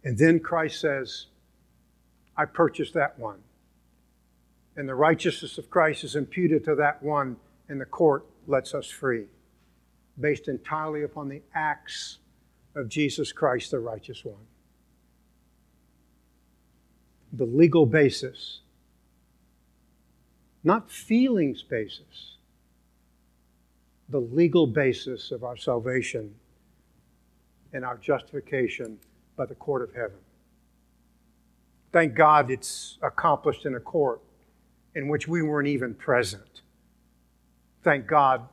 And 0.03 0.17
then 0.17 0.39
Christ 0.39 0.81
says, 0.81 1.27
I 2.37 2.45
purchased 2.45 2.93
that 2.93 3.17
one. 3.17 3.39
And 4.79 4.87
the 4.87 4.95
righteousness 4.95 5.57
of 5.57 5.69
Christ 5.69 6.05
is 6.05 6.15
imputed 6.15 6.63
to 6.63 6.75
that 6.75 7.03
one, 7.03 7.35
and 7.67 7.81
the 7.81 7.85
court 7.85 8.25
lets 8.47 8.73
us 8.73 8.89
free, 8.89 9.25
based 10.17 10.47
entirely 10.47 11.03
upon 11.03 11.27
the 11.27 11.41
acts 11.53 12.19
of 12.75 12.87
Jesus 12.87 13.33
Christ, 13.33 13.71
the 13.71 13.79
righteous 13.79 14.23
one. 14.23 14.47
The 17.33 17.43
legal 17.43 17.85
basis, 17.85 18.61
not 20.63 20.89
feelings 20.89 21.61
basis, 21.61 22.37
the 24.07 24.21
legal 24.21 24.65
basis 24.65 25.29
of 25.31 25.43
our 25.43 25.57
salvation 25.57 26.33
and 27.73 27.83
our 27.83 27.97
justification 27.97 28.97
by 29.35 29.45
the 29.45 29.55
court 29.55 29.81
of 29.81 29.93
heaven. 29.93 30.19
Thank 31.91 32.15
God 32.15 32.49
it's 32.49 32.97
accomplished 33.01 33.65
in 33.65 33.75
a 33.75 33.81
court 33.81 34.21
in 34.95 35.07
which 35.07 35.27
we 35.27 35.41
weren't 35.41 35.67
even 35.67 35.93
present. 35.93 36.61
Thank 37.83 38.07
God, 38.07 38.47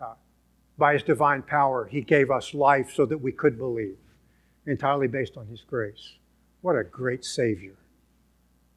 uh, 0.00 0.14
by 0.76 0.94
His 0.94 1.02
divine 1.02 1.42
power, 1.42 1.86
He 1.86 2.00
gave 2.00 2.30
us 2.30 2.54
life 2.54 2.92
so 2.92 3.06
that 3.06 3.18
we 3.18 3.32
could 3.32 3.56
believe, 3.56 3.96
entirely 4.66 5.08
based 5.08 5.36
on 5.36 5.46
His 5.46 5.62
grace. 5.62 6.14
What 6.60 6.76
a 6.76 6.84
great 6.84 7.24
Savior. 7.24 7.76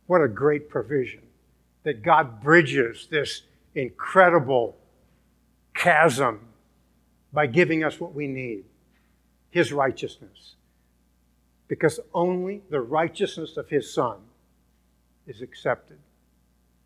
What 0.08 0.22
a 0.22 0.28
great 0.28 0.70
provision 0.70 1.22
that 1.84 2.04
God 2.04 2.42
bridges 2.42 3.08
this 3.10 3.44
incredible 3.76 4.76
chasm 5.74 6.40
by 7.32 7.48
giving 7.48 7.84
us 7.84 8.00
what 8.00 8.14
we 8.14 8.28
need 8.28 8.64
His 9.50 9.72
righteousness. 9.72 10.56
Because 11.68 12.00
only 12.14 12.62
the 12.70 12.82
righteousness 12.82 13.58
of 13.58 13.70
His 13.70 13.94
Son 13.94 14.18
is 15.28 15.42
accepted 15.42 16.00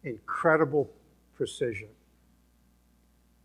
incredible 0.04 0.90
precision. 1.36 1.90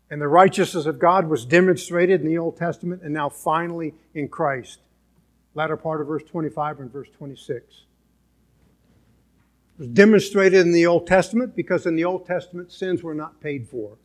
And 0.09 0.21
the 0.21 0.27
righteousness 0.27 0.85
of 0.85 0.99
God 0.99 1.27
was 1.27 1.45
demonstrated 1.45 2.21
in 2.21 2.27
the 2.27 2.37
Old 2.37 2.57
Testament 2.57 3.03
and 3.03 3.13
now 3.13 3.29
finally 3.29 3.93
in 4.13 4.27
Christ. 4.27 4.79
Latter 5.53 5.77
part 5.77 6.01
of 6.01 6.07
verse 6.07 6.23
25 6.23 6.79
and 6.79 6.91
verse 6.91 7.09
26. 7.15 7.57
It 7.57 7.63
was 9.77 9.87
demonstrated 9.87 10.65
in 10.65 10.71
the 10.71 10.87
Old 10.87 11.05
Testament 11.05 11.55
because 11.55 11.85
in 11.85 11.95
the 11.95 12.05
Old 12.05 12.25
Testament 12.25 12.71
sins 12.71 13.03
were 13.03 13.13
not 13.13 13.39
paid 13.39 13.67
for. 13.67 13.97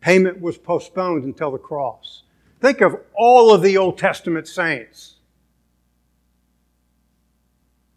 Payment 0.00 0.40
was 0.40 0.58
postponed 0.58 1.24
until 1.24 1.52
the 1.52 1.58
cross. 1.58 2.24
Think 2.60 2.80
of 2.80 2.96
all 3.14 3.54
of 3.54 3.62
the 3.62 3.76
Old 3.76 3.98
Testament 3.98 4.48
saints 4.48 5.16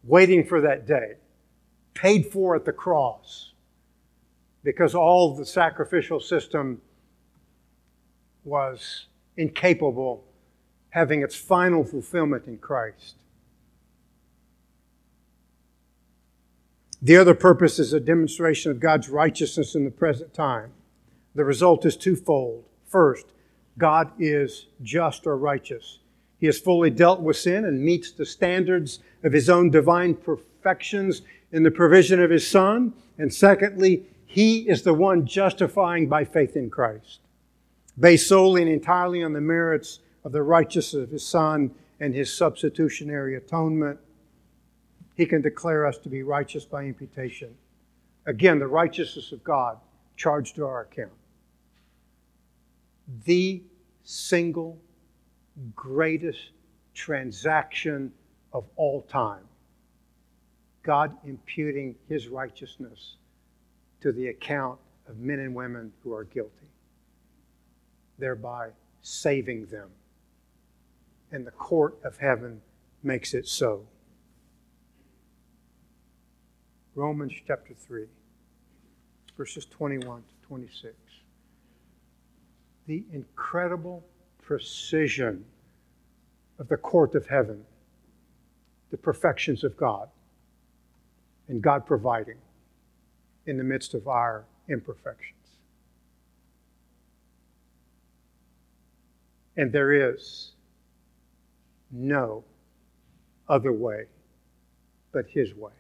waiting 0.04 0.46
for 0.46 0.62
that 0.62 0.86
day, 0.86 1.14
paid 1.94 2.28
for 2.28 2.56
at 2.56 2.66
the 2.66 2.74
cross 2.74 3.53
because 4.64 4.96
all 4.96 5.36
the 5.36 5.46
sacrificial 5.46 6.20
system 6.20 6.82
was 8.44 9.08
incapable 9.38 10.24
having 10.90 11.24
its 11.24 11.36
final 11.36 11.84
fulfillment 11.84 12.46
in 12.46 12.58
Christ. 12.58 13.16
The 17.02 17.18
other 17.18 17.34
purpose 17.34 17.80
is 17.80 17.94
a 17.94 18.00
demonstration 18.00 18.72
of 18.72 18.80
God's 18.80 19.10
righteousness 19.10 19.76
in 19.76 19.86
the 19.86 19.92
present 19.92 20.34
time. 20.34 20.72
The 21.36 21.44
result 21.44 21.86
is 21.86 21.98
twofold. 21.98 22.64
First, 22.88 23.26
God 23.78 24.12
is 24.20 24.68
just 24.84 25.26
or 25.26 25.36
righteous. 25.36 26.00
He 26.38 26.46
has 26.46 26.60
fully 26.60 26.92
dealt 26.92 27.22
with 27.22 27.38
sin 27.38 27.66
and 27.66 27.84
meets 27.84 28.12
the 28.12 28.26
standards 28.26 29.00
of 29.24 29.34
his 29.34 29.50
own 29.50 29.72
divine 29.72 30.14
perfections 30.14 31.24
in 31.52 31.64
the 31.64 31.72
provision 31.72 32.22
of 32.22 32.30
his 32.30 32.48
Son. 32.48 32.94
And 33.18 33.34
secondly, 33.34 34.06
he 34.34 34.68
is 34.68 34.82
the 34.82 34.96
one 34.96 35.28
justifying 35.28 36.08
by 36.08 36.26
faith 36.26 36.58
in 36.58 36.72
Christ, 36.72 37.20
based 38.00 38.28
solely 38.28 38.64
and 38.64 38.72
entirely 38.72 39.22
on 39.22 39.32
the 39.32 39.40
merits 39.40 40.00
of 40.24 40.32
the 40.32 40.42
righteousness 40.42 41.04
of 41.04 41.12
His 41.12 41.24
Son 41.24 41.70
and 42.00 42.16
His 42.16 42.36
substitutionary 42.36 43.36
atonement. 43.36 44.00
He 45.14 45.28
can 45.28 45.44
declare 45.44 45.86
us 45.86 46.00
to 46.00 46.10
be 46.10 46.24
righteous 46.24 46.66
by 46.66 46.86
imputation. 46.86 47.54
Again, 48.26 48.58
the 48.58 48.66
righteousness 48.66 49.32
of 49.32 49.44
God 49.44 49.78
charged 50.18 50.56
to 50.56 50.66
our 50.66 50.82
account. 50.82 51.14
The 53.26 53.62
single 54.04 54.80
greatest 55.76 56.50
transaction 56.96 58.12
of 58.52 58.66
all 58.78 59.04
time. 59.04 59.44
God 60.82 61.16
imputing 61.24 61.94
His 62.10 62.30
righteousness 62.30 63.18
to 64.04 64.12
the 64.12 64.28
account 64.28 64.78
of 65.08 65.18
men 65.18 65.40
and 65.40 65.56
women 65.56 65.94
who 66.04 66.14
are 66.14 66.26
guilty, 66.26 66.68
thereby 68.20 68.68
saving 69.02 69.66
them. 69.68 69.90
And 71.32 71.48
the 71.48 71.52
court 71.52 71.98
of 72.04 72.18
heaven 72.18 72.62
makes 73.02 73.34
it 73.34 73.48
so. 73.48 73.88
Romans 76.96 77.32
chapter 77.48 77.74
3, 77.74 78.06
verses 79.38 79.66
21 79.68 80.22
to 80.22 80.48
26. 80.48 80.94
The 82.88 83.06
incredible 83.14 84.04
precision 84.42 85.46
of 86.60 86.68
the 86.68 86.76
court 86.76 87.16
of 87.16 87.26
heaven, 87.26 87.64
the 88.92 88.98
perfections 88.98 89.64
of 89.64 89.78
God, 89.78 90.10
and 91.48 91.62
God 91.62 91.86
providing 91.86 92.36
in 93.46 93.58
the 93.58 93.64
midst 93.64 93.94
of 93.94 94.08
our 94.08 94.46
imperfections. 94.70 95.30
And 99.56 99.72
there 99.72 100.12
is 100.12 100.52
no 101.92 102.44
other 103.48 103.72
way 103.72 104.06
but 105.12 105.26
His 105.30 105.54
way. 105.54 105.72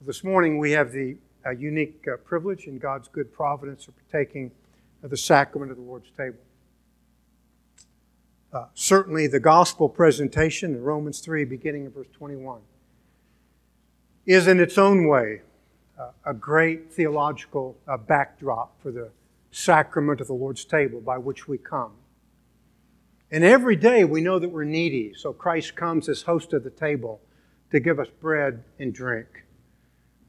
This 0.00 0.22
morning 0.22 0.58
we 0.58 0.72
have 0.72 0.92
the 0.92 1.16
uh, 1.44 1.50
unique 1.50 2.06
uh, 2.12 2.16
privilege 2.18 2.66
in 2.66 2.78
God's 2.78 3.08
good 3.08 3.32
providence 3.32 3.88
of 3.88 3.94
partaking 3.96 4.52
of 5.02 5.10
the 5.10 5.16
sacrament 5.16 5.70
of 5.70 5.76
the 5.76 5.82
Lord's 5.82 6.10
table. 6.16 6.38
Uh, 8.52 8.66
certainly, 8.74 9.26
the 9.26 9.40
gospel 9.40 9.88
presentation 9.88 10.74
in 10.74 10.82
Romans 10.82 11.20
3, 11.20 11.44
beginning 11.44 11.86
in 11.86 11.90
verse 11.90 12.08
21 12.12 12.60
is 14.26 14.46
in 14.46 14.60
its 14.60 14.78
own 14.78 15.06
way 15.08 15.42
uh, 15.98 16.10
a 16.24 16.34
great 16.34 16.92
theological 16.92 17.76
uh, 17.88 17.96
backdrop 17.96 18.80
for 18.80 18.90
the 18.90 19.10
sacrament 19.50 20.20
of 20.20 20.26
the 20.26 20.32
Lord's 20.32 20.64
table 20.64 21.00
by 21.00 21.18
which 21.18 21.46
we 21.48 21.58
come. 21.58 21.92
And 23.30 23.44
every 23.44 23.76
day 23.76 24.04
we 24.04 24.20
know 24.20 24.38
that 24.38 24.50
we're 24.50 24.64
needy, 24.64 25.14
so 25.14 25.32
Christ 25.32 25.74
comes 25.74 26.08
as 26.08 26.22
host 26.22 26.52
of 26.52 26.64
the 26.64 26.70
table 26.70 27.20
to 27.70 27.80
give 27.80 27.98
us 27.98 28.08
bread 28.20 28.62
and 28.78 28.92
drink, 28.92 29.44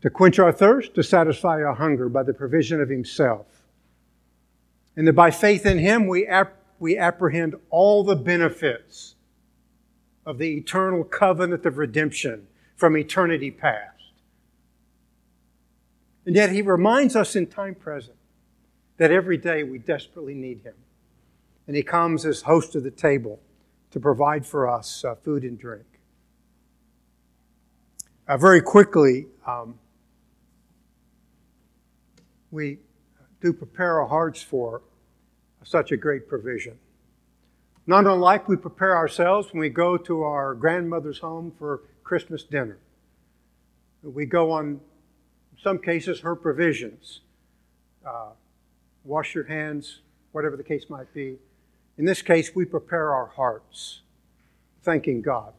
to 0.02 0.10
quench 0.10 0.39
our 0.39 0.52
thirst, 0.52 0.96
to 0.96 1.04
satisfy 1.04 1.62
our 1.62 1.76
hunger 1.76 2.08
by 2.08 2.24
the 2.24 2.34
provision 2.34 2.82
of 2.82 2.89
Himself. 2.89 3.46
And 4.96 5.08
that 5.08 5.14
by 5.14 5.32
faith 5.32 5.66
in 5.66 5.80
Him 5.80 6.08
we, 6.08 6.28
we 6.80 6.98
apprehend 6.98 7.56
all 7.70 8.04
the 8.04 8.16
benefits 8.16 9.16
of 10.26 10.38
the 10.38 10.58
eternal 10.58 11.04
covenant 11.04 11.66
of 11.66 11.78
redemption 11.78 12.48
from 12.84 12.98
eternity 12.98 13.50
past. 13.50 14.12
And 16.26 16.36
yet 16.36 16.52
he 16.52 16.62
reminds 16.62 17.16
us 17.16 17.34
in 17.34 17.48
time 17.48 17.76
present 17.76 18.18
that 18.98 19.10
every 19.10 19.38
day 19.38 19.64
we 19.64 19.78
desperately 19.78 20.34
need 20.34 20.60
him. 20.66 20.74
And 21.66 21.78
he 21.78 21.82
comes 21.82 22.26
as 22.26 22.42
host 22.42 22.76
of 22.76 22.84
the 22.84 22.92
table 22.92 23.40
to 23.92 24.02
provide 24.02 24.46
for 24.46 24.70
us 24.70 25.06
uh, 25.06 25.16
food 25.16 25.44
and 25.44 25.58
drink. 25.58 25.86
Uh, 28.28 28.36
very 28.36 28.62
quickly, 28.62 29.28
um, 29.48 29.80
we 32.52 32.80
do 33.40 33.54
prepare 33.54 34.02
our 34.02 34.10
hearts 34.10 34.44
for 34.44 34.82
such 35.64 35.94
a 35.94 35.96
great 35.96 36.28
provision. 36.28 36.78
Not 37.88 38.08
unlike 38.08 38.50
we 38.50 38.58
prepare 38.58 38.98
ourselves 38.98 39.54
when 39.54 39.62
we 39.62 39.70
go 39.70 39.96
to 39.96 40.24
our 40.24 40.54
grandmother's 40.54 41.20
home 41.20 41.54
for 41.58 41.84
Christmas 42.04 42.43
dinner. 42.43 42.78
We 44.01 44.26
go 44.26 44.51
on, 44.51 44.68
in 44.68 45.58
some 45.62 45.80
cases, 45.80 46.20
her 46.22 46.36
provisions. 46.36 47.22
Uh, 48.06 48.32
wash 49.04 49.34
your 49.34 49.45
hands, 49.45 50.01
whatever 50.32 50.58
the 50.58 50.64
case 50.64 50.89
might 50.89 51.14
be. 51.14 51.38
In 51.97 52.06
this 52.06 52.22
case, 52.22 52.56
we 52.56 52.66
prepare 52.66 53.14
our 53.14 53.28
hearts, 53.28 54.01
thanking 54.82 55.22
God, 55.22 55.54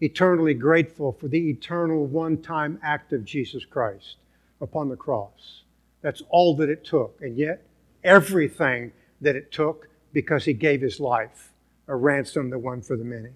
eternally 0.00 0.54
grateful 0.54 1.12
for 1.12 1.28
the 1.28 1.50
eternal 1.50 2.06
one 2.06 2.40
time 2.40 2.78
act 2.82 3.12
of 3.12 3.24
Jesus 3.24 3.64
Christ 3.64 4.16
upon 4.60 4.88
the 4.88 4.96
cross. 4.96 5.62
That's 6.02 6.22
all 6.30 6.54
that 6.56 6.68
it 6.68 6.84
took, 6.84 7.18
and 7.20 7.36
yet 7.36 7.66
everything 8.04 8.92
that 9.20 9.36
it 9.36 9.52
took 9.52 9.88
because 10.12 10.44
he 10.44 10.54
gave 10.54 10.80
his 10.80 11.00
life, 11.00 11.52
a 11.88 11.96
ransom, 11.96 12.50
the 12.50 12.58
one 12.58 12.80
for 12.80 12.96
the 12.96 13.04
many. 13.04 13.30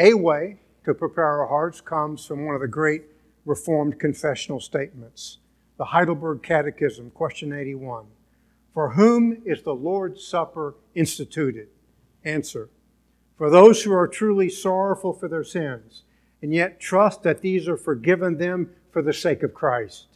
A 0.00 0.14
way 0.14 0.60
to 0.84 0.94
prepare 0.94 1.26
our 1.26 1.48
hearts 1.48 1.80
comes 1.80 2.24
from 2.24 2.46
one 2.46 2.54
of 2.54 2.60
the 2.60 2.68
great 2.68 3.02
Reformed 3.44 3.98
confessional 3.98 4.60
statements. 4.60 5.38
The 5.76 5.86
Heidelberg 5.86 6.42
Catechism, 6.42 7.10
question 7.10 7.52
81. 7.52 8.06
For 8.72 8.90
whom 8.90 9.42
is 9.44 9.62
the 9.62 9.74
Lord's 9.74 10.24
Supper 10.24 10.76
instituted? 10.94 11.66
Answer. 12.24 12.68
For 13.36 13.50
those 13.50 13.82
who 13.82 13.92
are 13.92 14.06
truly 14.06 14.48
sorrowful 14.48 15.14
for 15.14 15.26
their 15.26 15.42
sins, 15.42 16.04
and 16.42 16.54
yet 16.54 16.78
trust 16.78 17.24
that 17.24 17.40
these 17.40 17.66
are 17.66 17.76
forgiven 17.76 18.38
them 18.38 18.70
for 18.92 19.02
the 19.02 19.12
sake 19.12 19.42
of 19.42 19.54
Christ, 19.54 20.06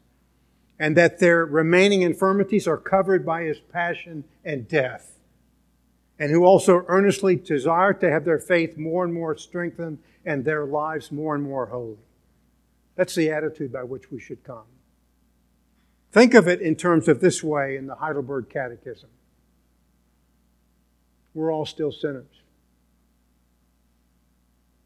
and 0.78 0.97
that 0.97 1.18
their 1.18 1.45
remaining 1.45 2.03
infirmities 2.03 2.68
are 2.68 2.76
covered 2.76 3.26
by 3.26 3.43
his 3.43 3.59
passion 3.59 4.24
and 4.45 4.68
death, 4.68 5.18
and 6.22 6.30
who 6.30 6.44
also 6.44 6.84
earnestly 6.86 7.34
desire 7.34 7.92
to 7.92 8.08
have 8.08 8.24
their 8.24 8.38
faith 8.38 8.78
more 8.78 9.04
and 9.04 9.12
more 9.12 9.36
strengthened 9.36 9.98
and 10.24 10.44
their 10.44 10.64
lives 10.64 11.10
more 11.10 11.34
and 11.34 11.42
more 11.42 11.66
holy. 11.66 11.98
That's 12.94 13.16
the 13.16 13.32
attitude 13.32 13.72
by 13.72 13.82
which 13.82 14.12
we 14.12 14.20
should 14.20 14.44
come. 14.44 14.62
Think 16.12 16.34
of 16.34 16.46
it 16.46 16.60
in 16.60 16.76
terms 16.76 17.08
of 17.08 17.18
this 17.18 17.42
way 17.42 17.76
in 17.76 17.88
the 17.88 17.96
Heidelberg 17.96 18.48
Catechism. 18.50 19.08
We're 21.34 21.52
all 21.52 21.66
still 21.66 21.90
sinners. 21.90 22.42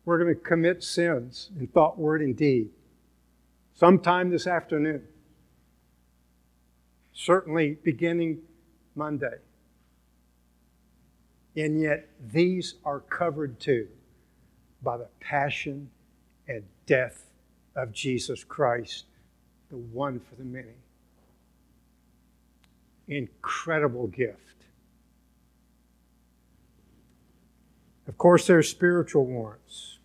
We're 0.07 0.19
going 0.19 0.35
to 0.35 0.41
commit 0.41 0.83
sins 0.83 1.51
in 1.61 1.67
thought, 1.67 1.99
word, 1.99 2.23
and 2.23 2.35
deed 2.35 2.71
sometime 3.75 4.31
this 4.31 4.47
afternoon. 4.47 5.03
Certainly 7.13 7.77
beginning 7.85 8.39
Monday. 8.95 9.37
And 11.57 11.81
yet, 11.81 12.09
these 12.33 12.75
are 12.85 13.01
covered 13.01 13.59
too 13.59 13.89
by 14.83 14.99
the 14.99 15.09
passion 15.21 15.91
and 16.47 16.63
death 16.85 17.31
of 17.75 17.93
Jesus 17.93 18.45
Christ, 18.45 19.07
the 19.71 19.77
one 19.77 20.21
for 20.21 20.35
the 20.37 20.45
many. 20.45 20.77
Incredible 23.09 24.07
gift. 24.09 24.41
Of 28.07 28.19
course, 28.19 28.47
there's 28.47 28.69
spiritual 28.69 29.27
warrants. 29.27 29.99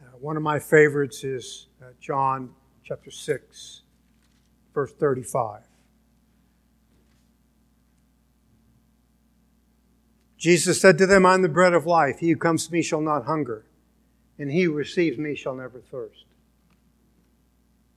Uh, 0.00 0.16
one 0.20 0.36
of 0.36 0.42
my 0.42 0.58
favorites 0.58 1.24
is 1.24 1.68
uh, 1.80 1.86
John 2.00 2.50
chapter 2.84 3.10
6, 3.10 3.82
verse 4.74 4.92
35. 4.92 5.62
Jesus 10.42 10.80
said 10.80 10.98
to 10.98 11.06
them, 11.06 11.24
I'm 11.24 11.42
the 11.42 11.48
bread 11.48 11.72
of 11.72 11.86
life. 11.86 12.18
He 12.18 12.30
who 12.30 12.36
comes 12.36 12.66
to 12.66 12.72
me 12.72 12.82
shall 12.82 13.00
not 13.00 13.26
hunger, 13.26 13.64
and 14.40 14.50
he 14.50 14.62
who 14.62 14.72
receives 14.72 15.16
me 15.16 15.36
shall 15.36 15.54
never 15.54 15.78
thirst. 15.78 16.24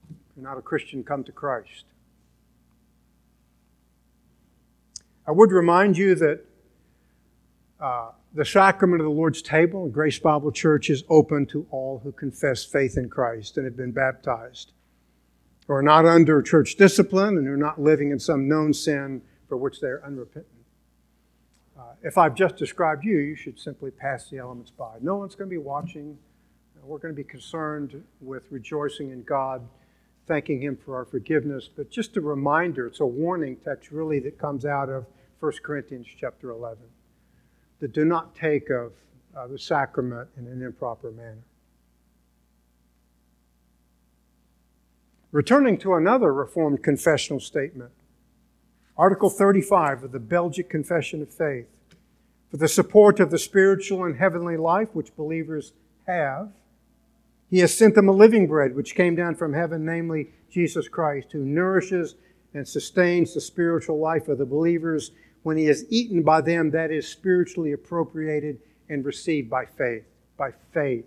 If 0.08 0.36
you're 0.36 0.48
not 0.48 0.56
a 0.56 0.62
Christian, 0.62 1.02
come 1.02 1.24
to 1.24 1.32
Christ. 1.32 1.86
I 5.26 5.32
would 5.32 5.50
remind 5.50 5.98
you 5.98 6.14
that 6.14 6.44
uh, 7.80 8.10
the 8.32 8.44
sacrament 8.44 9.00
of 9.00 9.06
the 9.06 9.12
Lord's 9.12 9.42
table, 9.42 9.88
Grace 9.88 10.20
Bible 10.20 10.52
Church, 10.52 10.88
is 10.88 11.02
open 11.08 11.46
to 11.46 11.66
all 11.72 11.98
who 12.04 12.12
confess 12.12 12.64
faith 12.64 12.96
in 12.96 13.10
Christ 13.10 13.56
and 13.56 13.66
have 13.66 13.76
been 13.76 13.90
baptized, 13.90 14.70
or 15.66 15.80
are 15.80 15.82
not 15.82 16.06
under 16.06 16.40
church 16.42 16.76
discipline 16.76 17.38
and 17.38 17.48
are 17.48 17.56
not 17.56 17.80
living 17.80 18.12
in 18.12 18.20
some 18.20 18.46
known 18.46 18.72
sin 18.72 19.22
for 19.48 19.56
which 19.56 19.80
they 19.80 19.88
are 19.88 20.04
unrepentant. 20.04 20.55
Uh, 21.78 21.82
if 22.02 22.16
I've 22.16 22.34
just 22.34 22.56
described 22.56 23.04
you, 23.04 23.18
you 23.18 23.36
should 23.36 23.58
simply 23.58 23.90
pass 23.90 24.30
the 24.30 24.38
elements 24.38 24.70
by. 24.70 24.96
No 25.00 25.16
one's 25.16 25.34
going 25.34 25.50
to 25.50 25.54
be 25.54 25.58
watching. 25.58 26.16
We're 26.82 26.98
going 26.98 27.12
to 27.12 27.16
be 27.16 27.28
concerned 27.28 28.02
with 28.20 28.44
rejoicing 28.50 29.10
in 29.10 29.24
God, 29.24 29.66
thanking 30.26 30.62
Him 30.62 30.76
for 30.76 30.96
our 30.96 31.04
forgiveness. 31.04 31.68
But 31.74 31.90
just 31.90 32.16
a 32.16 32.20
reminder, 32.20 32.86
it's 32.86 33.00
a 33.00 33.06
warning 33.06 33.56
text 33.56 33.90
really 33.90 34.20
that 34.20 34.38
comes 34.38 34.64
out 34.64 34.88
of 34.88 35.04
1 35.40 35.52
Corinthians 35.62 36.06
chapter 36.18 36.50
11 36.50 36.84
that 37.80 37.92
do 37.92 38.04
not 38.04 38.34
take 38.34 38.70
of 38.70 38.92
uh, 39.36 39.46
the 39.46 39.58
sacrament 39.58 40.28
in 40.38 40.46
an 40.46 40.62
improper 40.62 41.10
manner. 41.10 41.44
Returning 45.32 45.76
to 45.78 45.94
another 45.94 46.32
Reformed 46.32 46.82
confessional 46.82 47.40
statement, 47.40 47.90
Article 48.98 49.28
35 49.28 50.04
of 50.04 50.12
the 50.12 50.18
Belgic 50.18 50.70
Confession 50.70 51.20
of 51.20 51.28
Faith. 51.28 51.66
For 52.50 52.56
the 52.56 52.66
support 52.66 53.20
of 53.20 53.30
the 53.30 53.38
spiritual 53.38 54.04
and 54.04 54.16
heavenly 54.16 54.56
life 54.56 54.88
which 54.94 55.14
believers 55.16 55.74
have, 56.06 56.48
he 57.50 57.58
has 57.58 57.76
sent 57.76 57.94
them 57.94 58.08
a 58.08 58.12
living 58.12 58.46
bread 58.46 58.74
which 58.74 58.94
came 58.94 59.14
down 59.14 59.34
from 59.34 59.52
heaven, 59.52 59.84
namely 59.84 60.30
Jesus 60.50 60.88
Christ, 60.88 61.32
who 61.32 61.44
nourishes 61.44 62.14
and 62.54 62.66
sustains 62.66 63.34
the 63.34 63.40
spiritual 63.42 63.98
life 63.98 64.28
of 64.28 64.38
the 64.38 64.46
believers 64.46 65.10
when 65.42 65.58
he 65.58 65.66
is 65.66 65.84
eaten 65.90 66.22
by 66.22 66.40
them 66.40 66.70
that 66.70 66.90
is 66.90 67.06
spiritually 67.06 67.72
appropriated 67.72 68.58
and 68.88 69.04
received 69.04 69.50
by 69.50 69.66
faith. 69.66 70.04
By 70.38 70.52
faith. 70.72 71.04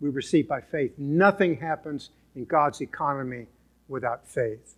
We 0.00 0.10
receive 0.10 0.48
by 0.48 0.60
faith. 0.60 0.94
Nothing 0.98 1.56
happens 1.56 2.10
in 2.34 2.46
God's 2.46 2.80
economy 2.80 3.46
without 3.86 4.26
faith. 4.26 4.74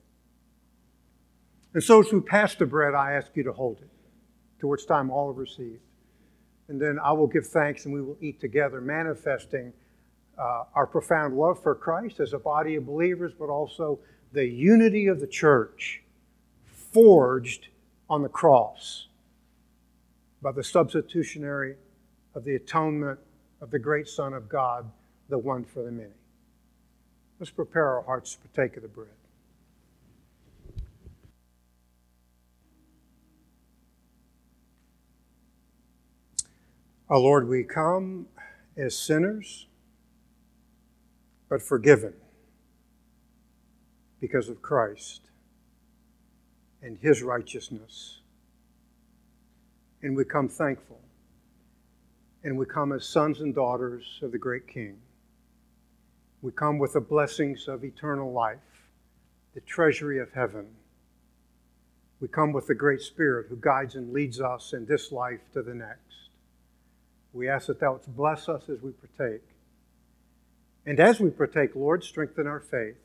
And 1.74 1.82
so 1.82 2.00
as 2.00 2.12
we 2.12 2.20
pass 2.20 2.54
the 2.54 2.66
bread, 2.66 2.94
I 2.94 3.12
ask 3.12 3.30
you 3.34 3.42
to 3.44 3.52
hold 3.52 3.78
it, 3.78 3.90
to 4.60 4.66
which 4.66 4.86
time 4.86 5.10
all 5.10 5.28
have 5.28 5.38
received. 5.38 5.80
And 6.68 6.80
then 6.80 6.98
I 6.98 7.12
will 7.12 7.26
give 7.26 7.46
thanks 7.46 7.84
and 7.84 7.94
we 7.94 8.02
will 8.02 8.16
eat 8.20 8.40
together, 8.40 8.80
manifesting 8.80 9.72
uh, 10.38 10.64
our 10.74 10.86
profound 10.86 11.36
love 11.36 11.62
for 11.62 11.74
Christ 11.74 12.20
as 12.20 12.32
a 12.32 12.38
body 12.38 12.76
of 12.76 12.86
believers, 12.86 13.32
but 13.38 13.48
also 13.48 13.98
the 14.32 14.46
unity 14.46 15.06
of 15.06 15.20
the 15.20 15.26
church 15.26 16.02
forged 16.92 17.68
on 18.08 18.22
the 18.22 18.28
cross 18.28 19.08
by 20.40 20.52
the 20.52 20.62
substitutionary 20.62 21.76
of 22.34 22.44
the 22.44 22.54
atonement 22.54 23.18
of 23.60 23.70
the 23.70 23.78
great 23.78 24.08
Son 24.08 24.32
of 24.32 24.48
God, 24.48 24.88
the 25.28 25.38
one 25.38 25.64
for 25.64 25.82
the 25.82 25.90
many. 25.90 26.10
Let's 27.40 27.50
prepare 27.50 27.86
our 27.96 28.02
hearts 28.02 28.34
to 28.34 28.48
partake 28.48 28.76
of 28.76 28.82
the 28.82 28.88
bread. 28.88 29.08
Our 37.10 37.18
Lord, 37.18 37.48
we 37.48 37.64
come 37.64 38.26
as 38.76 38.94
sinners, 38.94 39.66
but 41.48 41.62
forgiven 41.62 42.12
because 44.20 44.50
of 44.50 44.60
Christ 44.60 45.22
and 46.82 46.98
His 46.98 47.22
righteousness. 47.22 48.20
And 50.02 50.14
we 50.14 50.24
come 50.26 50.50
thankful. 50.50 51.00
And 52.44 52.58
we 52.58 52.66
come 52.66 52.92
as 52.92 53.06
sons 53.06 53.40
and 53.40 53.54
daughters 53.54 54.20
of 54.20 54.30
the 54.30 54.38
great 54.38 54.68
King. 54.68 54.98
We 56.42 56.52
come 56.52 56.78
with 56.78 56.92
the 56.92 57.00
blessings 57.00 57.68
of 57.68 57.84
eternal 57.84 58.32
life, 58.32 58.58
the 59.54 59.62
treasury 59.62 60.20
of 60.20 60.30
heaven. 60.32 60.66
We 62.20 62.28
come 62.28 62.52
with 62.52 62.66
the 62.66 62.74
great 62.74 63.00
Spirit 63.00 63.46
who 63.48 63.56
guides 63.56 63.94
and 63.94 64.12
leads 64.12 64.42
us 64.42 64.74
in 64.74 64.84
this 64.84 65.10
life 65.10 65.40
to 65.54 65.62
the 65.62 65.74
next. 65.74 66.27
We 67.32 67.48
ask 67.48 67.66
that 67.66 67.80
thou 67.80 67.92
wouldst 67.92 68.14
bless 68.16 68.48
us 68.48 68.68
as 68.68 68.80
we 68.80 68.92
partake. 68.92 69.42
And 70.86 70.98
as 70.98 71.20
we 71.20 71.30
partake, 71.30 71.74
Lord, 71.74 72.02
strengthen 72.02 72.46
our 72.46 72.60
faith 72.60 72.96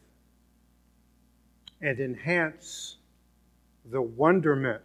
and 1.81 1.99
enhance 1.99 2.95
the 3.85 4.01
wonderment 4.01 4.83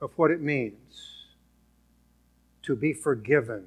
of 0.00 0.12
what 0.16 0.30
it 0.30 0.40
means 0.40 1.26
to 2.62 2.76
be 2.76 2.92
forgiven 2.92 3.64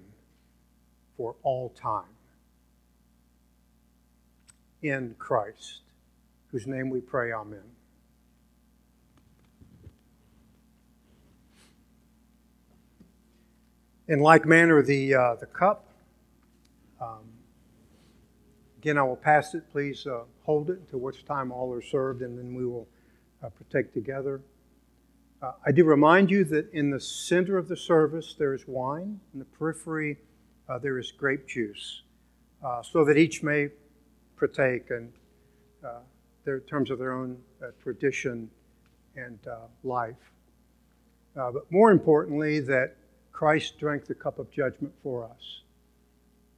for 1.18 1.36
all 1.44 1.70
time 1.70 2.06
in 4.82 5.16
Christ, 5.20 5.82
whose 6.52 6.66
name 6.66 6.90
we 6.90 7.02
pray, 7.02 7.32
Amen. 7.32 7.64
In 14.10 14.20
like 14.20 14.46
manner, 14.46 14.82
the, 14.82 15.16
uh, 15.16 15.36
the 15.36 15.46
cup. 15.46 15.88
Um, 17.00 17.24
again, 18.78 18.98
I 18.98 19.04
will 19.04 19.16
pass 19.16 19.54
it. 19.54 19.64
Please 19.72 20.06
uh, 20.06 20.24
hold 20.44 20.70
it 20.70 20.80
until 20.80 21.00
which 21.00 21.24
time 21.24 21.54
all 21.54 21.74
are 21.74 21.82
served, 21.82 22.22
and 22.22 22.38
then 22.38 22.54
we 22.54 22.66
will 22.66 22.86
uh, 23.42 23.48
partake 23.50 23.94
together. 23.94 24.42
Uh, 25.42 25.54
I 25.66 25.72
do 25.72 25.86
remind 25.86 26.30
you 26.30 26.44
that 26.46 26.70
in 26.74 26.90
the 26.90 27.00
center 27.00 27.58
of 27.58 27.70
the 27.70 27.78
service 27.78 28.36
there 28.38 28.54
is 28.54 28.68
wine, 28.68 29.22
in 29.32 29.40
the 29.40 29.46
periphery 29.46 30.18
uh, 30.68 30.80
there 30.80 30.98
is 30.98 31.14
grape 31.14 31.48
juice, 31.48 32.02
uh, 32.62 32.84
so 32.84 33.06
that 33.06 33.16
each 33.16 33.42
may 33.42 33.70
partake 34.38 34.90
in 34.90 35.14
their 36.44 36.60
terms 36.60 36.92
of 36.92 37.00
their 37.00 37.14
own 37.14 37.38
tradition 37.82 38.50
and 39.16 39.40
life. 39.86 40.34
but 41.36 41.72
more 41.72 41.90
importantly, 41.90 42.60
that 42.60 42.98
Christ 43.34 43.80
drank 43.80 44.06
the 44.06 44.14
cup 44.14 44.40
of 44.40 44.50
judgment 44.52 44.94
for 45.02 45.26
us, 45.26 45.62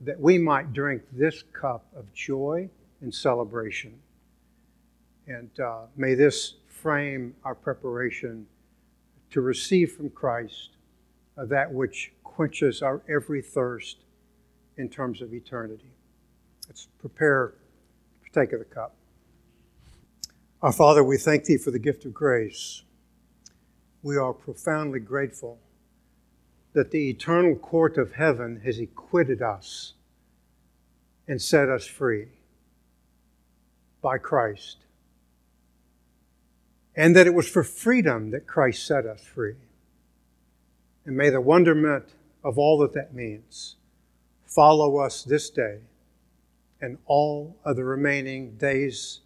that 0.01 0.19
we 0.19 0.37
might 0.37 0.73
drink 0.73 1.01
this 1.11 1.43
cup 1.53 1.85
of 1.95 2.13
joy 2.13 2.69
and 3.01 3.13
celebration. 3.13 3.97
And 5.25 5.49
uh, 5.59 5.83
may 5.95 6.13
this 6.13 6.55
frame 6.67 7.33
our 7.43 7.55
preparation 7.55 8.45
to 9.31 9.41
receive 9.41 9.93
from 9.93 10.09
Christ 10.09 10.71
uh, 11.37 11.45
that 11.45 11.71
which 11.71 12.11
quenches 12.23 12.81
our 12.81 13.01
every 13.09 13.41
thirst 13.41 13.97
in 14.77 14.89
terms 14.89 15.21
of 15.21 15.33
eternity. 15.33 15.91
Let's 16.67 16.87
prepare 16.99 17.53
to 18.25 18.31
take 18.31 18.51
of 18.51 18.59
the 18.59 18.65
cup. 18.65 18.95
Our 20.61 20.73
Father, 20.73 21.03
we 21.03 21.17
thank 21.17 21.45
Thee 21.45 21.57
for 21.57 21.71
the 21.71 21.79
gift 21.79 22.05
of 22.05 22.13
grace. 22.13 22.83
We 24.03 24.17
are 24.17 24.33
profoundly 24.33 24.99
grateful 24.99 25.59
that 26.75 26.91
the 26.91 27.09
eternal 27.09 27.55
court 27.55 27.97
of 27.97 28.15
heaven 28.15 28.61
has 28.65 28.79
acquitted 28.79 29.41
us 29.41 29.93
and 31.25 31.41
set 31.41 31.69
us 31.69 31.87
free 31.87 32.27
by 34.01 34.17
Christ. 34.17 34.79
And 36.93 37.15
that 37.15 37.27
it 37.27 37.33
was 37.33 37.47
for 37.47 37.63
freedom 37.63 38.31
that 38.31 38.45
Christ 38.45 38.85
set 38.85 39.05
us 39.05 39.23
free. 39.23 39.55
And 41.05 41.15
may 41.15 41.29
the 41.29 41.39
wonderment 41.39 42.13
of 42.43 42.57
all 42.57 42.77
that 42.79 42.93
that 42.93 43.13
means 43.13 43.77
follow 44.45 44.97
us 44.97 45.23
this 45.23 45.49
day 45.49 45.79
and 46.81 46.97
all 47.05 47.55
of 47.63 47.77
the 47.77 47.85
remaining 47.85 48.57
days 48.57 49.21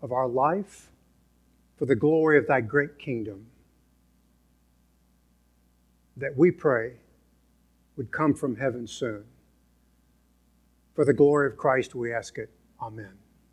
of 0.00 0.12
our 0.12 0.26
life 0.26 0.90
for 1.76 1.84
the 1.84 1.94
glory 1.94 2.38
of 2.38 2.46
thy 2.46 2.62
great 2.62 2.98
kingdom 2.98 3.48
that 6.16 6.36
we 6.36 6.50
pray 6.50 6.94
would 7.96 8.10
come 8.10 8.34
from 8.34 8.56
heaven 8.56 8.86
soon. 8.86 9.24
For 10.94 11.04
the 11.04 11.12
glory 11.12 11.46
of 11.46 11.56
Christ, 11.56 11.94
we 11.94 12.12
ask 12.12 12.38
it. 12.38 12.50
Amen. 12.80 13.25